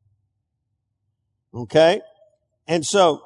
[1.53, 2.01] Okay?
[2.67, 3.21] And so,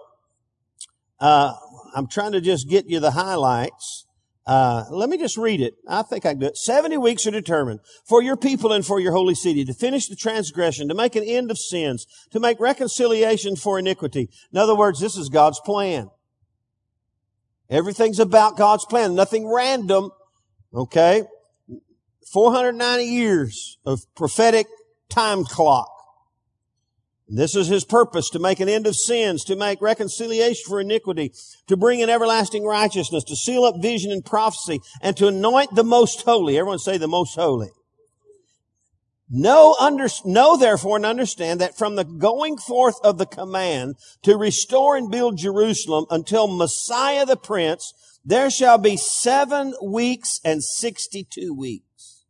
[1.20, 1.54] uh,
[1.96, 4.06] I'm trying to just get you the highlights.
[4.48, 5.74] Uh, let me just read it.
[5.88, 6.58] I think I can do it.
[6.58, 10.16] 70 weeks are determined for your people and for your holy city to finish the
[10.16, 14.30] transgression, to make an end of sins, to make reconciliation for iniquity.
[14.52, 16.10] In other words, this is God's plan.
[17.70, 19.16] Everything's about God's plan.
[19.16, 20.12] Nothing random.
[20.76, 21.24] Okay?
[22.32, 24.68] 490 years of prophetic
[25.10, 25.90] time clock.
[27.28, 31.34] This is his purpose, to make an end of sins, to make reconciliation for iniquity,
[31.68, 35.84] to bring in everlasting righteousness, to seal up vision and prophecy, and to anoint the
[35.84, 36.58] most holy.
[36.58, 37.70] Everyone say the most holy.
[39.28, 44.38] Know, under, know therefore and understand that from the going forth of the command to
[44.38, 47.92] restore and build Jerusalem until Messiah the Prince,
[48.26, 52.26] there shall be seven weeks and 62 weeks.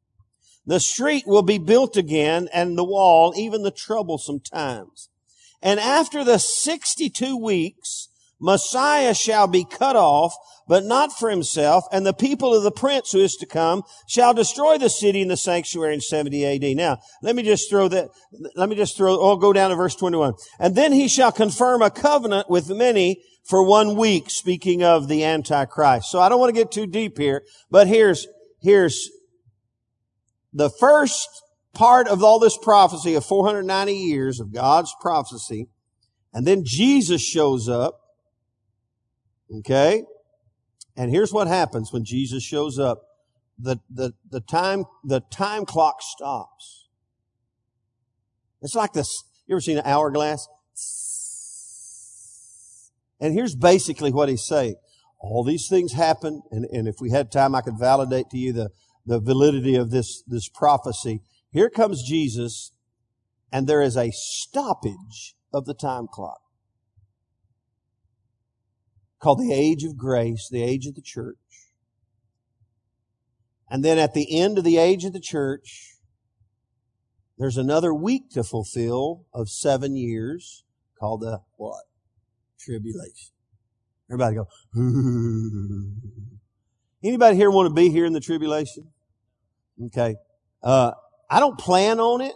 [0.66, 5.10] The street will be built again and the wall, even the troublesome times.
[5.62, 10.36] And after the 62 weeks, Messiah shall be cut off,
[10.68, 14.34] but not for himself, and the people of the prince who is to come shall
[14.34, 16.76] destroy the city and the sanctuary in 70 AD.
[16.76, 18.10] Now, let me just throw that,
[18.56, 20.34] let me just throw, I'll go down to verse 21.
[20.60, 25.24] And then he shall confirm a covenant with many for one week, speaking of the
[25.24, 26.10] Antichrist.
[26.10, 28.28] So I don't want to get too deep here, but here's,
[28.62, 29.10] here's
[30.52, 31.30] the first
[31.74, 35.68] part of all this prophecy of 490 years of God's prophecy.
[36.34, 38.00] And then Jesus shows up.
[39.60, 40.04] Okay?
[40.98, 43.04] And here's what happens when Jesus shows up.
[43.60, 46.90] The, the, the time, the time clock stops.
[48.62, 49.24] It's like this.
[49.46, 50.48] You ever seen an hourglass?
[53.20, 54.76] And here's basically what he's saying.
[55.20, 58.54] All these things happen, and, and if we had time, I could validate to you
[58.54, 58.70] the,
[59.06, 61.22] the validity of this, this prophecy.
[61.52, 62.74] Here comes Jesus,
[63.52, 66.42] and there is a stoppage of the time clock
[69.26, 71.38] called the age of grace, the age of the church.
[73.68, 75.96] And then at the end of the age of the church,
[77.38, 80.64] there's another week to fulfill of seven years
[81.00, 81.86] called the what?
[82.66, 83.32] Tribulation.
[84.10, 84.48] Everybody go,
[87.04, 88.88] Anybody here want to be here in the tribulation?
[89.86, 90.16] Okay.
[90.64, 90.92] Uh,
[91.30, 92.34] I don't plan on it.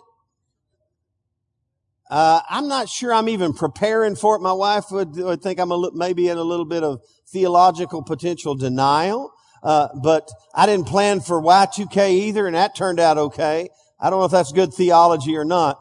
[2.10, 4.42] Uh, I'm not sure I'm even preparing for it.
[4.42, 7.02] My wife would, would think I'm a, maybe in a little bit of
[7.32, 9.32] theological potential denial.
[9.64, 13.70] Uh, but I didn't plan for Y2K either, and that turned out okay.
[14.00, 15.80] I don't know if that's good theology or not.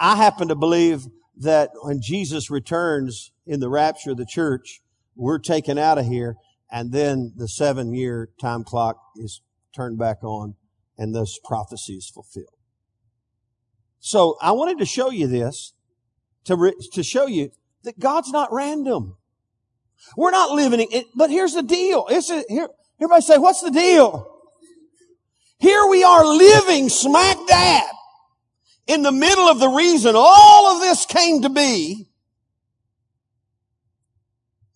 [0.00, 1.06] I happen to believe
[1.38, 4.80] that when Jesus returns in the rapture of the church,
[5.14, 6.36] we're taken out of here,
[6.70, 9.40] and then the seven year time clock is
[9.74, 10.54] turned back on,
[10.96, 12.56] and this prophecy is fulfilled.
[14.00, 15.72] So I wanted to show you this
[16.44, 17.50] to, re- to show you
[17.84, 19.16] that God's not random.
[20.16, 22.06] We're not living it, but here's the deal.
[22.08, 22.68] It's a, here,
[23.00, 24.34] everybody say, what's the deal?
[25.58, 27.94] Here we are living smack dab
[28.88, 32.08] in the middle of the reason all of this came to be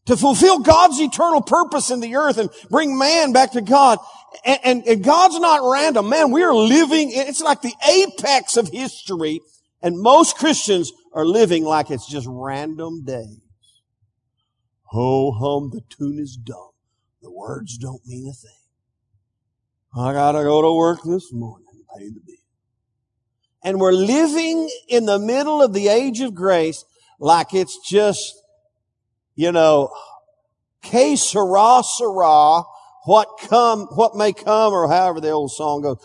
[0.07, 3.99] to fulfill God's eternal purpose in the earth and bring man back to God.
[4.45, 6.09] And, and, and, God's not random.
[6.09, 9.41] Man, we are living, it's like the apex of history.
[9.83, 13.39] And most Christians are living like it's just random days.
[14.85, 16.71] Ho hum, the tune is dumb.
[17.21, 18.51] The words don't mean a thing.
[19.97, 22.41] I gotta go to work this morning and pay the bill.
[23.65, 26.85] And we're living in the middle of the age of grace
[27.19, 28.43] like it's just
[29.35, 29.93] you know,
[30.83, 32.63] que sera, sera,
[33.05, 35.99] what come, what may come, or however the old song goes.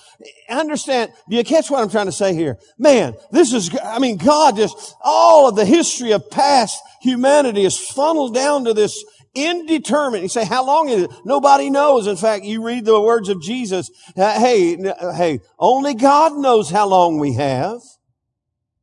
[0.50, 2.58] Understand, do you catch what I'm trying to say here?
[2.78, 7.78] Man, this is, I mean, God just, all of the history of past humanity is
[7.78, 9.04] funneled down to this
[9.46, 10.24] indeterminate.
[10.24, 11.12] You say, how long is it?
[11.24, 12.08] Nobody knows.
[12.08, 13.92] In fact, you read the words of Jesus.
[14.16, 14.78] Hey,
[15.16, 17.80] hey, only God knows how long we have.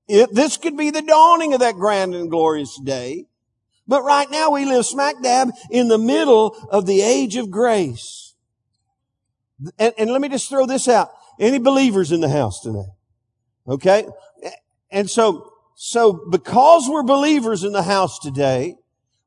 [0.06, 3.26] It, this could be the dawning of that grand and glorious day.
[3.86, 8.34] But right now we live smack dab in the middle of the age of grace.
[9.78, 11.10] And, and, let me just throw this out.
[11.38, 12.86] Any believers in the house today?
[13.68, 14.06] Okay?
[14.90, 18.76] And so, so because we're believers in the house today,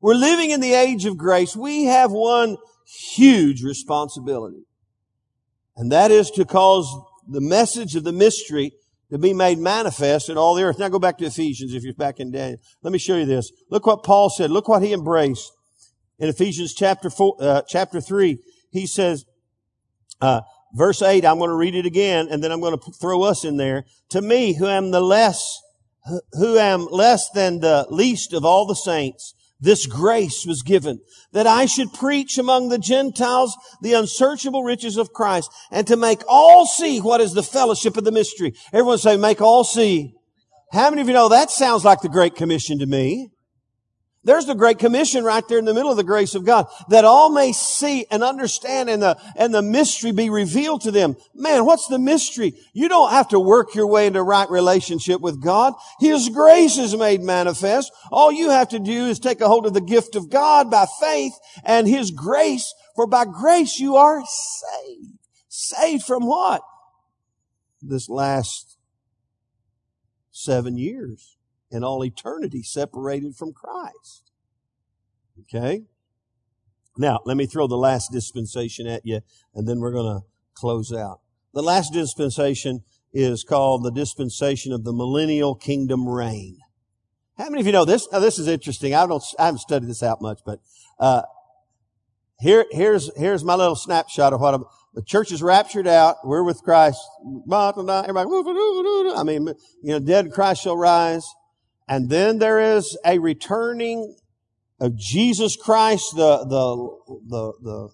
[0.00, 2.56] we're living in the age of grace, we have one
[3.14, 4.64] huge responsibility.
[5.76, 6.88] And that is to cause
[7.28, 8.72] the message of the mystery
[9.10, 10.78] to be made manifest in all the earth.
[10.78, 12.58] Now go back to Ephesians if you're back in Daniel.
[12.82, 13.50] Let me show you this.
[13.70, 14.50] Look what Paul said.
[14.50, 15.50] Look what he embraced
[16.18, 18.38] in Ephesians chapter four, uh, chapter three.
[18.70, 19.24] He says,
[20.20, 20.40] uh,
[20.74, 23.44] verse eight, I'm going to read it again and then I'm going to throw us
[23.44, 23.84] in there.
[24.10, 25.58] To me, who am the less,
[26.32, 31.00] who am less than the least of all the saints, this grace was given
[31.32, 36.22] that I should preach among the Gentiles the unsearchable riches of Christ and to make
[36.28, 38.54] all see what is the fellowship of the mystery.
[38.72, 40.14] Everyone say, make all see.
[40.72, 43.30] How many of you know that sounds like the Great Commission to me?
[44.28, 47.06] There's the Great Commission right there in the middle of the grace of God that
[47.06, 51.16] all may see and understand and the, and the mystery be revealed to them.
[51.34, 52.52] Man, what's the mystery?
[52.74, 55.72] You don't have to work your way into right relationship with God.
[55.98, 57.90] His grace is made manifest.
[58.12, 60.84] All you have to do is take a hold of the gift of God by
[61.00, 61.32] faith
[61.64, 65.16] and His grace, for by grace you are saved.
[65.48, 66.60] Saved from what?
[67.80, 68.76] This last
[70.30, 71.37] seven years
[71.70, 74.30] in all eternity separated from Christ.
[75.40, 75.84] Okay?
[76.96, 79.20] Now, let me throw the last dispensation at you
[79.54, 81.20] and then we're going to close out.
[81.54, 86.58] The last dispensation is called the dispensation of the millennial kingdom reign.
[87.36, 88.08] How many of you know this?
[88.10, 88.94] Now this is interesting.
[88.94, 90.60] I don't, I haven't studied this out much, but,
[90.98, 91.22] uh,
[92.40, 94.64] here, here's, here's my little snapshot of what I'm,
[94.94, 96.16] the church is raptured out.
[96.24, 97.00] We're with Christ.
[97.24, 98.28] Everybody,
[99.16, 99.48] I mean,
[99.82, 101.24] you know, dead Christ shall rise.
[101.88, 104.16] And then there is a returning
[104.78, 107.88] of Jesus Christ, the, the, the, the,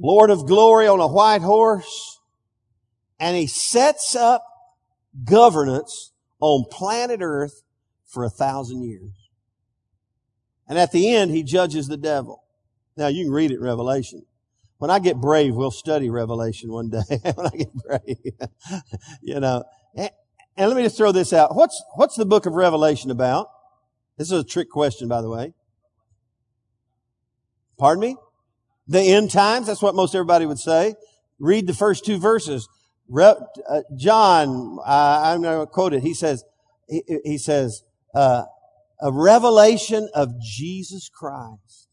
[0.00, 2.18] Lord of glory on a white horse.
[3.20, 4.44] And he sets up
[5.24, 7.62] governance on planet earth
[8.06, 9.12] for a thousand years.
[10.68, 12.42] And at the end, he judges the devil.
[12.96, 14.24] Now you can read it in Revelation.
[14.78, 17.02] When I get brave, we'll study Revelation one day.
[17.34, 18.16] when I get brave,
[19.22, 19.64] you know.
[20.58, 21.54] And, let me just throw this out.
[21.54, 23.48] What's, what's the book of Revelation about?
[24.16, 25.54] This is a trick question, by the way.
[27.78, 28.16] Pardon me?
[28.88, 29.68] The end times.
[29.68, 30.96] That's what most everybody would say.
[31.38, 32.68] Read the first two verses.
[33.08, 33.34] Re,
[33.68, 36.02] uh, John, uh, I'm going to quote it.
[36.02, 36.44] He says,
[36.88, 37.84] he, he says,
[38.14, 38.42] uh,
[39.00, 41.87] a revelation of Jesus Christ.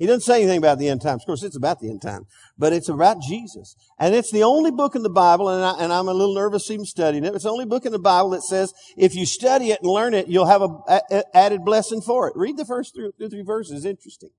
[0.00, 1.22] He doesn't say anything about the end times.
[1.22, 2.26] Of course, it's about the end time,
[2.56, 3.76] but it's about Jesus.
[3.98, 6.86] And it's the only book in the Bible, and, I, am a little nervous even
[6.86, 7.34] studying it.
[7.34, 10.14] It's the only book in the Bible that says if you study it and learn
[10.14, 12.32] it, you'll have a, added blessing for it.
[12.34, 13.84] Read the first three verses.
[13.84, 14.30] Interesting.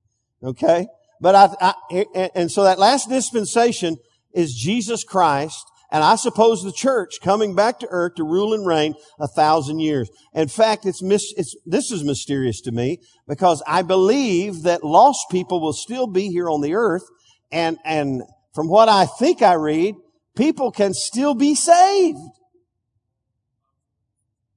[0.43, 0.88] Okay?
[1.20, 3.97] But I, I, and so that last dispensation
[4.34, 8.66] is Jesus Christ and I suppose the church coming back to earth to rule and
[8.66, 10.10] reign a thousand years.
[10.34, 15.26] In fact, it's, mis- it's, this is mysterious to me because I believe that lost
[15.30, 17.04] people will still be here on the earth.
[17.52, 18.24] And, and
[18.56, 19.96] from what I think I read,
[20.38, 22.20] people can still be saved.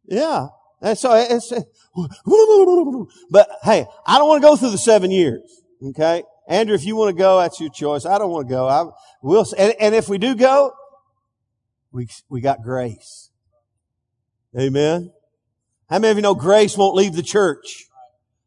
[0.07, 0.49] Yeah.
[0.80, 1.51] And so it's,
[3.30, 5.62] but hey, I don't want to go through the seven years.
[5.82, 6.22] Okay.
[6.49, 8.07] Andrew, if you want to go, that's your choice.
[8.07, 8.68] I don't want to go.
[8.68, 8.85] I
[9.22, 10.72] will, and, and if we do go,
[11.95, 13.30] we, we got grace.
[14.59, 15.12] Amen.
[15.88, 17.86] How many of you know grace won't leave the church?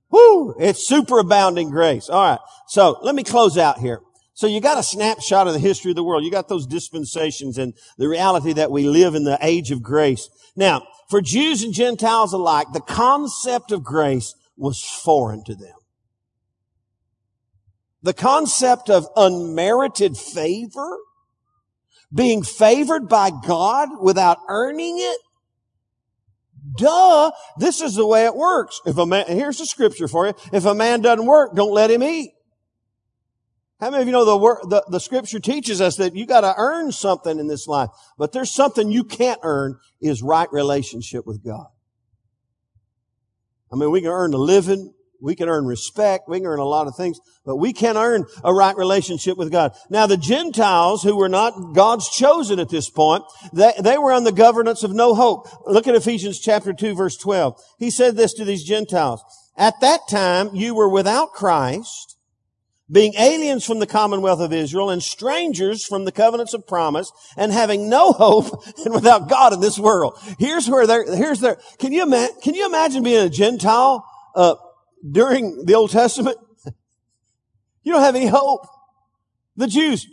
[0.10, 0.54] Woo!
[0.60, 2.10] It's superabounding grace.
[2.10, 2.40] All right.
[2.68, 4.02] So let me close out here.
[4.34, 6.24] So you got a snapshot of the history of the world.
[6.24, 10.30] You got those dispensations and the reality that we live in the age of grace.
[10.56, 15.74] Now, for Jews and Gentiles alike, the concept of grace was foreign to them.
[18.04, 20.98] The concept of unmerited favor
[22.14, 25.20] being favored by God without earning it?
[26.78, 27.32] Duh.
[27.58, 28.82] This is the way it works.
[28.86, 30.34] If a man, here's the scripture for you.
[30.52, 32.32] If a man doesn't work, don't let him eat.
[33.80, 36.92] How many of you know the, the, the scripture teaches us that you gotta earn
[36.92, 41.68] something in this life, but there's something you can't earn is right relationship with God.
[43.72, 46.28] I mean, we can earn a living, we can earn respect.
[46.28, 49.52] We can earn a lot of things, but we can earn a right relationship with
[49.52, 49.74] God.
[49.90, 54.24] Now the Gentiles who were not God's chosen at this point, they, they were on
[54.24, 55.48] the governance of no hope.
[55.66, 57.60] Look at Ephesians chapter 2 verse 12.
[57.80, 59.24] He said this to these Gentiles.
[59.58, 62.18] At that time you were without Christ,
[62.90, 67.52] being aliens from the commonwealth of Israel and strangers from the covenants of promise and
[67.52, 70.18] having no hope and without God in this world.
[70.40, 74.06] Here's where they're, here's their, can you imagine, can you imagine being a Gentile,
[74.36, 74.56] uh,
[75.10, 76.38] during the Old Testament,
[77.84, 78.68] you don't have any hope.
[79.56, 80.08] The Jews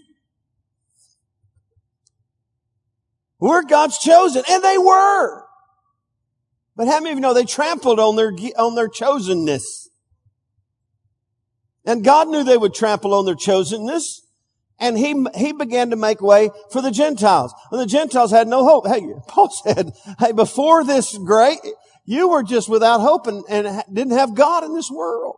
[3.39, 5.45] were God's chosen, and they were.
[6.77, 9.63] But how many of you know they trampled on their, on their chosenness?
[11.85, 14.21] And God knew they would trample on their chosenness.
[14.81, 17.55] And he, he began to make way for the Gentiles.
[17.71, 18.87] And the Gentiles had no hope.
[18.87, 21.59] Hey, Paul said, hey, before this great,
[22.05, 25.37] you were just without hope and, and didn't have God in this world.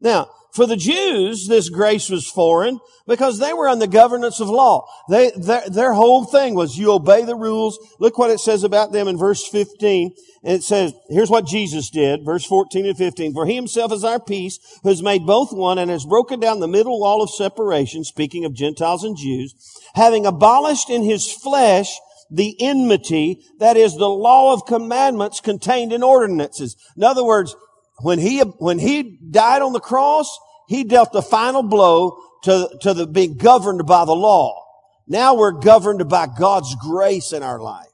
[0.00, 4.48] Now, for the Jews, this grace was foreign because they were on the governance of
[4.48, 4.86] law.
[5.10, 7.78] They, their, their whole thing was you obey the rules.
[8.00, 10.14] Look what it says about them in verse 15.
[10.44, 13.34] And it says, here's what Jesus did, verse 14 and 15.
[13.34, 16.60] For he himself is our peace, who has made both one and has broken down
[16.60, 19.54] the middle wall of separation, speaking of Gentiles and Jews,
[19.94, 21.92] having abolished in his flesh
[22.30, 26.76] the enmity, that is the law of commandments contained in ordinances.
[26.96, 27.54] In other words,
[28.02, 30.26] when he, when he died on the cross,
[30.68, 34.62] he dealt the final blow to, to the being governed by the law.
[35.06, 37.86] Now we're governed by God's grace in our life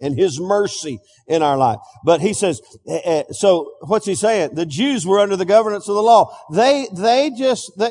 [0.00, 1.78] and his mercy in our life.
[2.04, 4.54] But he says, eh, eh, so what's he saying?
[4.54, 6.36] The Jews were under the governance of the law.
[6.52, 7.90] They, they just, they,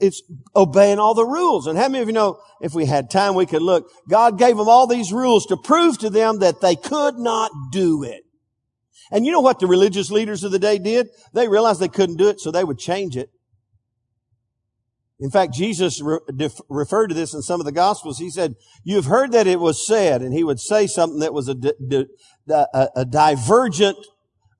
[0.00, 0.22] it's
[0.56, 1.66] obeying all the rules.
[1.66, 3.90] And how many of you know, if we had time, we could look.
[4.08, 8.02] God gave them all these rules to prove to them that they could not do
[8.02, 8.22] it.
[9.12, 11.08] And you know what the religious leaders of the day did?
[11.34, 13.30] They realized they couldn't do it, so they would change it.
[15.18, 18.18] In fact, Jesus re- def- referred to this in some of the Gospels.
[18.18, 21.48] He said, "You've heard that it was said," and he would say something that was
[21.48, 22.06] a, di- di-
[22.48, 23.98] a, a divergent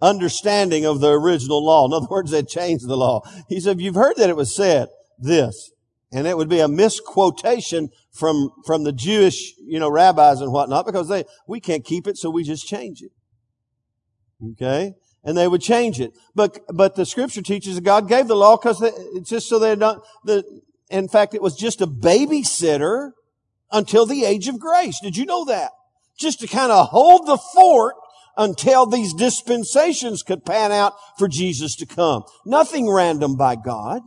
[0.02, 1.86] understanding of the original law.
[1.86, 3.22] In other words, they changed the law.
[3.48, 4.88] He said, you've heard that it was said
[5.20, 5.70] this,
[6.12, 10.86] and it would be a misquotation from, from the Jewish, you know, rabbis and whatnot
[10.86, 13.12] because they, we can't keep it, so we just change it.
[14.52, 14.94] Okay?
[15.22, 16.12] And they would change it.
[16.34, 19.76] But, but the scripture teaches that God gave the law because it's just so they're
[19.76, 20.42] not, the,
[20.90, 23.12] in fact, it was just a babysitter
[23.70, 24.98] until the age of grace.
[25.00, 25.70] Did you know that?
[26.18, 27.94] Just to kind of hold the fort
[28.36, 32.24] until these dispensations could pan out for Jesus to come.
[32.44, 34.02] Nothing random by God.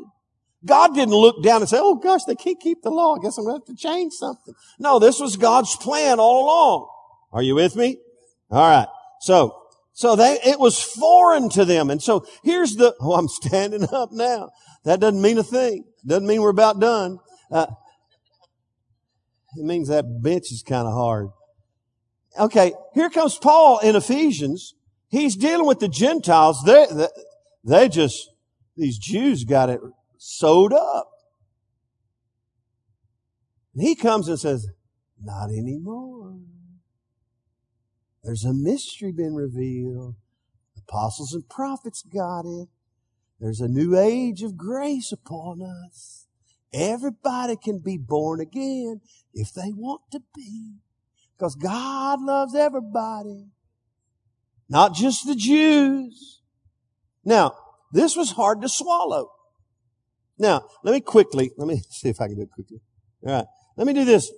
[0.65, 3.15] God didn't look down and say, oh gosh, they can't keep the law.
[3.15, 4.53] I guess I'm going to have to change something.
[4.79, 6.89] No, this was God's plan all along.
[7.33, 7.97] Are you with me?
[8.49, 8.87] All right.
[9.21, 9.59] So,
[9.93, 11.89] so they, it was foreign to them.
[11.89, 14.51] And so here's the, oh, I'm standing up now.
[14.85, 15.85] That doesn't mean a thing.
[16.05, 17.19] Doesn't mean we're about done.
[17.51, 17.67] Uh,
[19.55, 21.27] it means that bench is kind of hard.
[22.39, 24.73] Okay, here comes Paul in Ephesians.
[25.09, 26.63] He's dealing with the Gentiles.
[26.65, 27.07] They, they,
[27.63, 28.29] they just,
[28.75, 29.79] these Jews got it
[30.25, 31.09] sewed up.
[33.73, 34.69] And he comes and says,
[35.21, 36.39] not anymore.
[38.23, 40.15] There's a mystery been revealed.
[40.77, 42.69] Apostles and prophets got it.
[43.41, 46.27] There's a new age of grace upon us.
[46.73, 49.01] Everybody can be born again
[49.33, 50.75] if they want to be.
[51.37, 53.47] Because God loves everybody.
[54.69, 56.41] Not just the Jews.
[57.25, 57.55] Now,
[57.91, 59.29] this was hard to swallow.
[60.37, 62.79] Now, let me quickly, let me see if I can do it quickly.
[63.25, 63.45] All right.
[63.77, 64.31] Let me do this.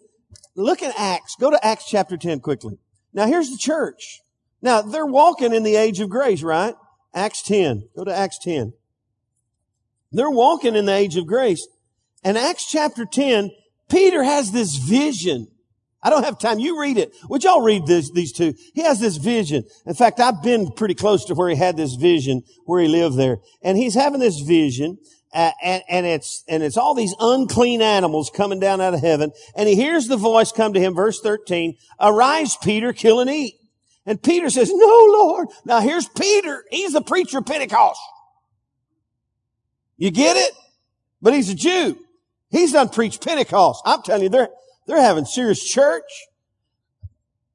[0.56, 1.36] Look at Acts.
[1.40, 2.78] Go to Acts chapter 10 quickly.
[3.14, 4.22] Now, here's the church.
[4.62, 6.76] Now, they're walking in the age of grace, right?
[7.14, 7.90] Acts 10.
[7.96, 8.74] Go to Acts 10.
[10.12, 11.68] They're walking in the age of grace.
[12.24, 13.52] And Acts chapter 10,
[13.90, 15.48] Peter has this vision.
[16.02, 16.60] I don't have time.
[16.60, 17.16] You read it.
[17.30, 18.54] Would y'all read this, these two?
[18.74, 19.64] He has this vision.
[19.86, 23.18] In fact, I've been pretty close to where he had this vision, where he lived
[23.18, 23.38] there.
[23.64, 25.00] And he's having this vision,
[25.36, 29.34] uh, and, and it's, and it's all these unclean animals coming down out of heaven.
[29.54, 33.56] And he hears the voice come to him, verse 13, arise, Peter, kill and eat.
[34.06, 35.50] And Peter says, no, Lord.
[35.66, 36.64] Now here's Peter.
[36.72, 38.00] He's the preacher of Pentecost.
[39.98, 40.54] You get it?
[41.22, 41.98] But he's a Jew.
[42.50, 43.82] He's done preached Pentecost.
[43.86, 44.50] I'm telling you, they're,
[44.88, 46.10] they're having serious church.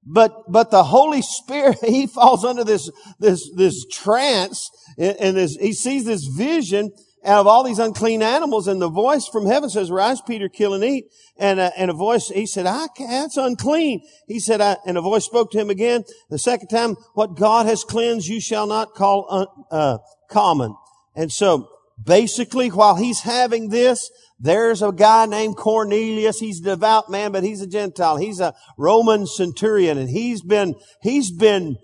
[0.04, 5.72] But, but the Holy Spirit, he falls under this, this, this trance and this, he
[5.72, 6.92] sees this vision
[7.24, 10.74] out of all these unclean animals and the voice from heaven says, rise Peter, kill
[10.74, 11.06] and eat.
[11.38, 14.02] And, uh, and a voice, he said, I that's unclean.
[14.26, 17.66] He said, I, and a voice spoke to him again the second time, what God
[17.66, 19.98] has cleansed you shall not call, un, uh,
[20.30, 20.74] common.
[21.14, 21.68] And so
[22.02, 26.38] basically while he's having this, there's a guy named Cornelius.
[26.38, 28.16] He's a devout man, but he's a Gentile.
[28.16, 31.76] He's a Roman centurion and he's been, he's been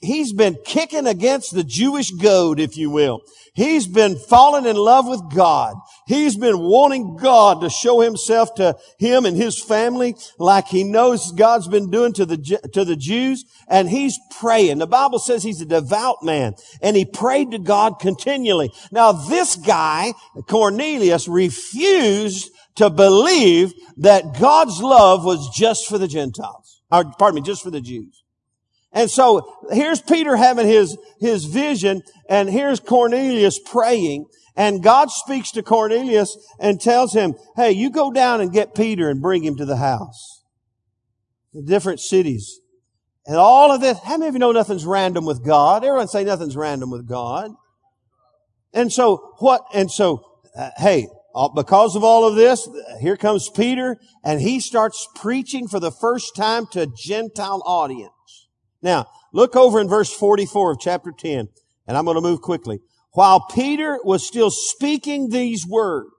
[0.00, 3.22] he's been kicking against the Jewish goad, if you will.
[3.54, 5.74] He's been falling in love with God.
[6.06, 11.32] He's been wanting God to show himself to him and his family like he knows
[11.32, 12.36] God's been doing to the,
[12.72, 13.44] to the Jews.
[13.68, 14.78] And he's praying.
[14.78, 18.70] The Bible says he's a devout man and he prayed to God continually.
[18.92, 20.12] Now this guy,
[20.48, 26.80] Cornelius, refused to believe that God's love was just for the Gentiles.
[26.92, 28.22] Or, pardon me, just for the Jews.
[28.98, 34.26] And so here's Peter having his, his vision and here's Cornelius praying
[34.56, 39.08] and God speaks to Cornelius and tells him, Hey, you go down and get Peter
[39.08, 40.42] and bring him to the house.
[41.52, 42.58] The different cities.
[43.24, 45.84] And all of this, how many of you know nothing's random with God?
[45.84, 47.52] Everyone say nothing's random with God.
[48.72, 50.24] And so what, and so,
[50.58, 51.06] uh, hey,
[51.54, 52.68] because of all of this,
[53.00, 58.10] here comes Peter and he starts preaching for the first time to a Gentile audience.
[58.82, 61.48] Now, look over in verse 44 of chapter 10,
[61.86, 62.80] and I'm going to move quickly.
[63.12, 66.10] While Peter was still speaking these words,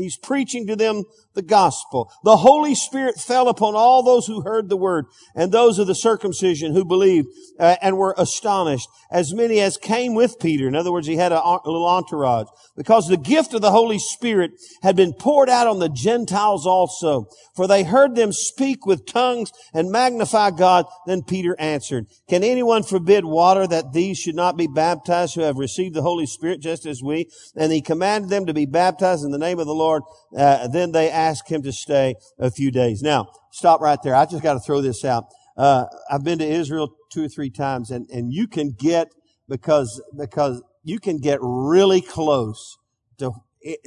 [0.00, 2.10] he's preaching to them the gospel.
[2.24, 5.94] The Holy Spirit fell upon all those who heard the word and those of the
[5.94, 7.28] circumcision who believed
[7.58, 10.66] uh, and were astonished, as many as came with Peter.
[10.66, 13.98] In other words, he had a, a little entourage because the gift of the Holy
[13.98, 19.06] Spirit had been poured out on the Gentiles also, for they heard them speak with
[19.06, 20.86] tongues and magnify God.
[21.06, 25.56] Then Peter answered, can anyone forbid water that these should not be baptized who have
[25.56, 27.28] received the Holy Spirit just as we?
[27.56, 29.89] And he commanded them to be baptized in the name of the Lord.
[30.36, 33.02] Uh, then they ask him to stay a few days.
[33.02, 34.14] Now, stop right there.
[34.14, 35.24] I just got to throw this out.
[35.56, 39.08] Uh, I've been to Israel two or three times and, and you can get,
[39.48, 42.78] because, because you can get really close
[43.18, 43.32] to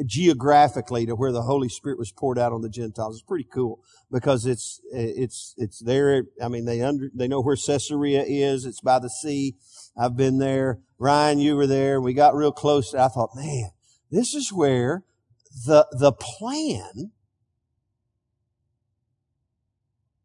[0.05, 3.15] geographically to where the Holy Spirit was poured out on the Gentiles.
[3.15, 3.79] It's pretty cool
[4.11, 6.25] because it's, it's, it's there.
[6.39, 8.65] I mean, they under, they know where Caesarea is.
[8.65, 9.55] It's by the sea.
[9.97, 10.79] I've been there.
[10.99, 11.99] Ryan, you were there.
[11.99, 12.93] We got real close.
[12.93, 13.71] I thought, man,
[14.11, 15.03] this is where
[15.65, 17.11] the, the plan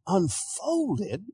[0.07, 1.27] unfolded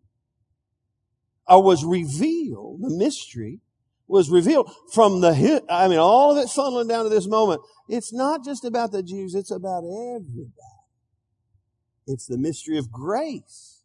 [1.47, 3.61] or was revealed, the mystery
[4.07, 5.64] was revealed from the hit.
[5.68, 7.61] I mean, all of it funneling down to this moment.
[7.88, 9.34] It's not just about the Jews.
[9.34, 10.53] It's about everybody.
[12.07, 13.82] It's the mystery of grace.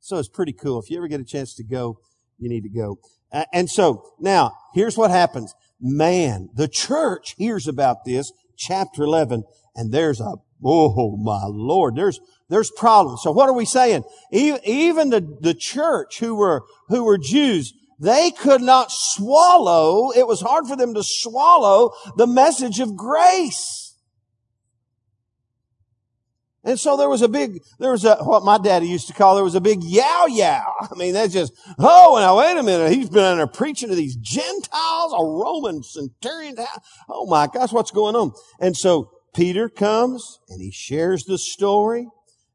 [0.00, 0.80] So it's pretty cool.
[0.80, 1.98] If you ever get a chance to go,
[2.38, 2.98] you need to go.
[3.52, 5.54] And so now here's what happens.
[5.80, 9.44] Man, the church hears about this, chapter 11,
[9.74, 10.34] and there's a,
[10.64, 13.20] oh my Lord, there's, there's problems.
[13.22, 14.04] So what are we saying?
[14.32, 20.40] Even the, the church who were, who were Jews, they could not swallow, it was
[20.40, 23.83] hard for them to swallow the message of grace.
[26.64, 29.34] And so there was a big, there was a, what my daddy used to call,
[29.34, 30.72] there was a big yow yow.
[30.80, 32.92] I mean, that's just, oh, now wait a minute.
[32.92, 36.56] He's been in there preaching to these Gentiles, a Roman centurion.
[37.08, 38.32] Oh my gosh, what's going on?
[38.60, 42.08] And so Peter comes and he shares the story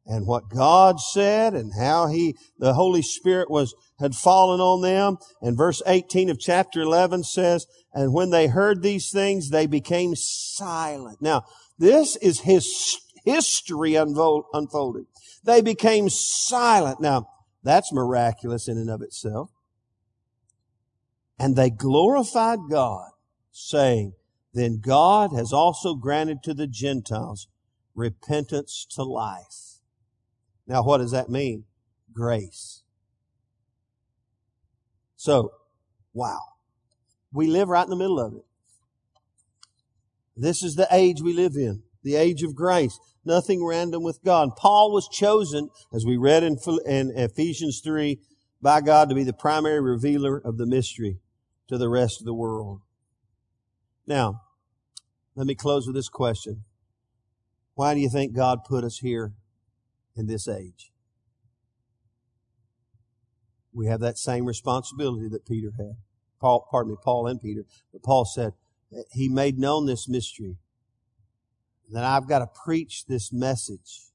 [0.10, 5.18] and what God said and how he, the Holy Spirit was, had fallen on them.
[5.40, 10.16] And verse 18 of chapter 11 says, and when they heard these things, they became
[10.16, 11.22] silent.
[11.22, 11.44] Now,
[11.78, 13.00] this is his
[13.30, 15.06] history unfolded.
[15.44, 17.00] They became silent.
[17.00, 17.30] Now,
[17.64, 19.52] that's miraculous in and of itself.
[21.38, 23.12] And they glorified God,
[23.52, 24.14] saying,
[24.54, 27.48] then God has also granted to the Gentiles
[27.96, 29.80] repentance to life.
[30.68, 31.66] Now, what does that mean?
[32.14, 32.84] Grace.
[35.16, 35.52] So,
[36.14, 36.40] wow.
[37.32, 38.46] We live right in the middle of it.
[40.36, 42.98] This is the age we live in, the age of grace.
[43.26, 44.50] Nothing random with God.
[44.58, 48.20] Paul was chosen, as we read in, in Ephesians 3,
[48.62, 51.20] by God to be the primary revealer of the mystery
[51.68, 52.82] to the rest of the world.
[54.08, 54.42] Now,
[55.36, 56.64] let me close with this question.
[57.76, 59.34] Why do you think God put us here
[60.20, 60.92] in this age.
[63.74, 65.96] We have that same responsibility that Peter had.
[66.42, 67.64] Paul, pardon me, Paul and Peter.
[67.94, 68.54] But Paul said,
[69.12, 70.58] he made known this mystery.
[71.92, 74.12] That I've got to preach this message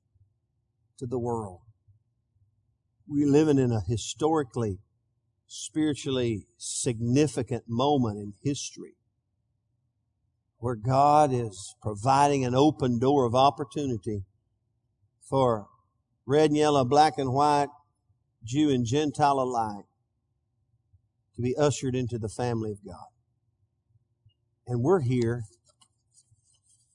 [0.99, 1.61] to the world.
[3.07, 4.79] We're living in a historically,
[5.47, 8.95] spiritually significant moment in history
[10.59, 14.25] where God is providing an open door of opportunity
[15.29, 15.67] for
[16.25, 17.69] red and yellow, black and white,
[18.43, 19.85] Jew and Gentile alike,
[21.37, 23.09] to be ushered into the family of God.
[24.67, 25.43] And we're here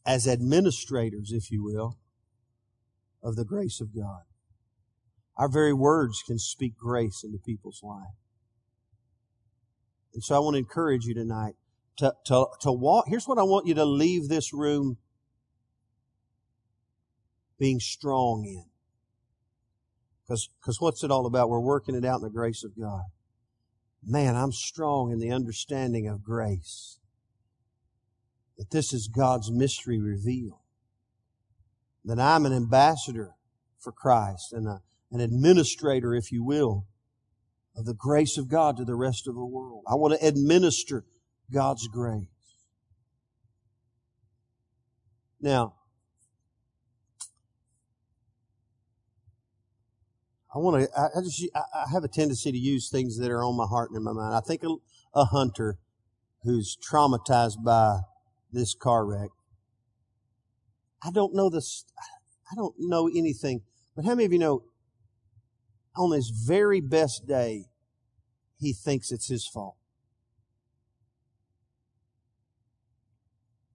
[0.10, 1.96] as administrators, if you will,
[3.22, 4.24] of the grace of God.
[5.38, 8.18] Our very words can speak grace into people's life.
[10.16, 11.54] And so I want to encourage you tonight
[11.98, 13.06] to, to, to walk.
[13.08, 14.98] Here's what I want you to leave this room
[17.60, 18.66] being strong in.
[20.28, 21.50] Because what's it all about?
[21.50, 23.04] We're working it out in the grace of God.
[24.04, 26.99] Man, I'm strong in the understanding of grace.
[28.60, 30.60] That this is God's mystery revealed.
[32.06, 33.32] That I'm an ambassador
[33.80, 34.82] for Christ and a,
[35.12, 36.86] an administrator, if you will,
[37.76, 39.86] of the grace of God to the rest of the world.
[39.90, 41.06] I want to administer
[41.52, 42.28] God's grace.
[45.40, 45.76] Now,
[50.54, 53.56] I want to, I, just, I have a tendency to use things that are on
[53.56, 54.36] my heart and in my mind.
[54.36, 54.76] I think a,
[55.16, 55.78] a hunter
[56.44, 58.00] who's traumatized by
[58.52, 59.30] this car wreck.
[61.04, 61.86] I don't know this,
[62.52, 63.62] I don't know anything,
[63.96, 64.64] but how many of you know
[65.96, 67.66] on his very best day,
[68.58, 69.76] he thinks it's his fault?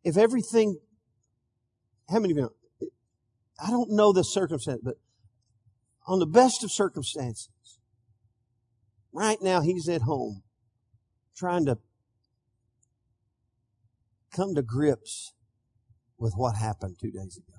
[0.02, 0.78] If everything,
[2.10, 2.88] how many of you know?
[3.64, 4.96] I don't know the circumstance, but
[6.06, 7.48] on the best of circumstances.
[9.12, 10.42] Right now, he's at home
[11.36, 11.78] trying to
[14.35, 15.32] come to grips
[16.18, 17.59] with what happened two days ago.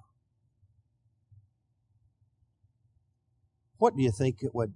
[3.78, 4.74] What do you think it would,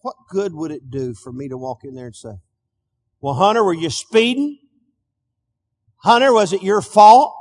[0.00, 2.34] what good would it do for me to walk in there and say,
[3.20, 4.58] well, Hunter, were you speeding?
[6.02, 7.34] Hunter, was it your fault?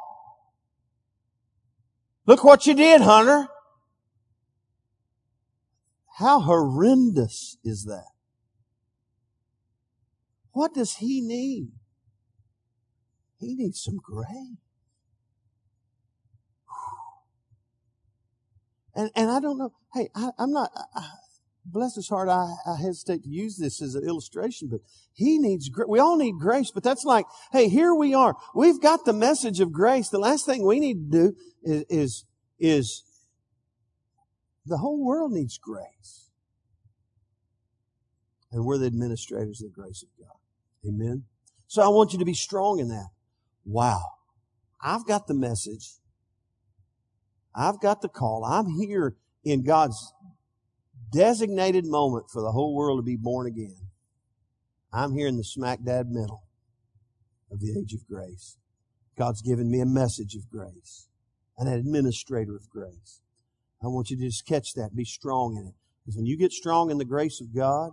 [2.25, 3.47] Look what you did, Hunter.
[6.17, 8.05] How horrendous is that?
[10.51, 11.71] What does he need?
[13.43, 14.57] He needs some grace.
[18.95, 19.73] And, and I don't know.
[19.93, 21.07] Hey, I, am not, I,
[21.65, 24.81] bless his heart, I, I, hesitate to use this as an illustration, but
[25.13, 28.35] he needs, we all need grace, but that's like, hey, here we are.
[28.53, 30.09] We've got the message of grace.
[30.09, 32.25] The last thing we need to do is, is,
[32.59, 33.03] is
[34.65, 36.29] the whole world needs grace.
[38.51, 40.37] And we're the administrators of the grace of God.
[40.87, 41.23] Amen.
[41.67, 43.07] So I want you to be strong in that.
[43.65, 44.01] Wow.
[44.81, 45.93] I've got the message.
[47.55, 48.43] I've got the call.
[48.43, 50.13] I'm here in God's
[51.11, 53.89] designated moment for the whole world to be born again.
[54.91, 56.43] I'm here in the smack dab middle
[57.51, 58.57] of the age of grace.
[59.17, 61.07] God's given me a message of grace,
[61.57, 63.21] an administrator of grace.
[63.81, 65.75] I want you to just catch that, be strong in it.
[66.03, 67.91] Because when you get strong in the grace of God,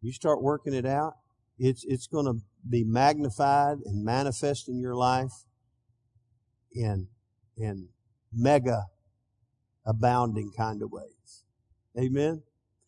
[0.00, 1.14] you start working it out,
[1.58, 5.32] it's, it's going to be magnified and manifest in your life
[6.72, 7.08] in,
[7.56, 7.88] in
[8.32, 8.86] mega
[9.86, 11.44] abounding kind of ways.
[11.98, 12.42] Amen.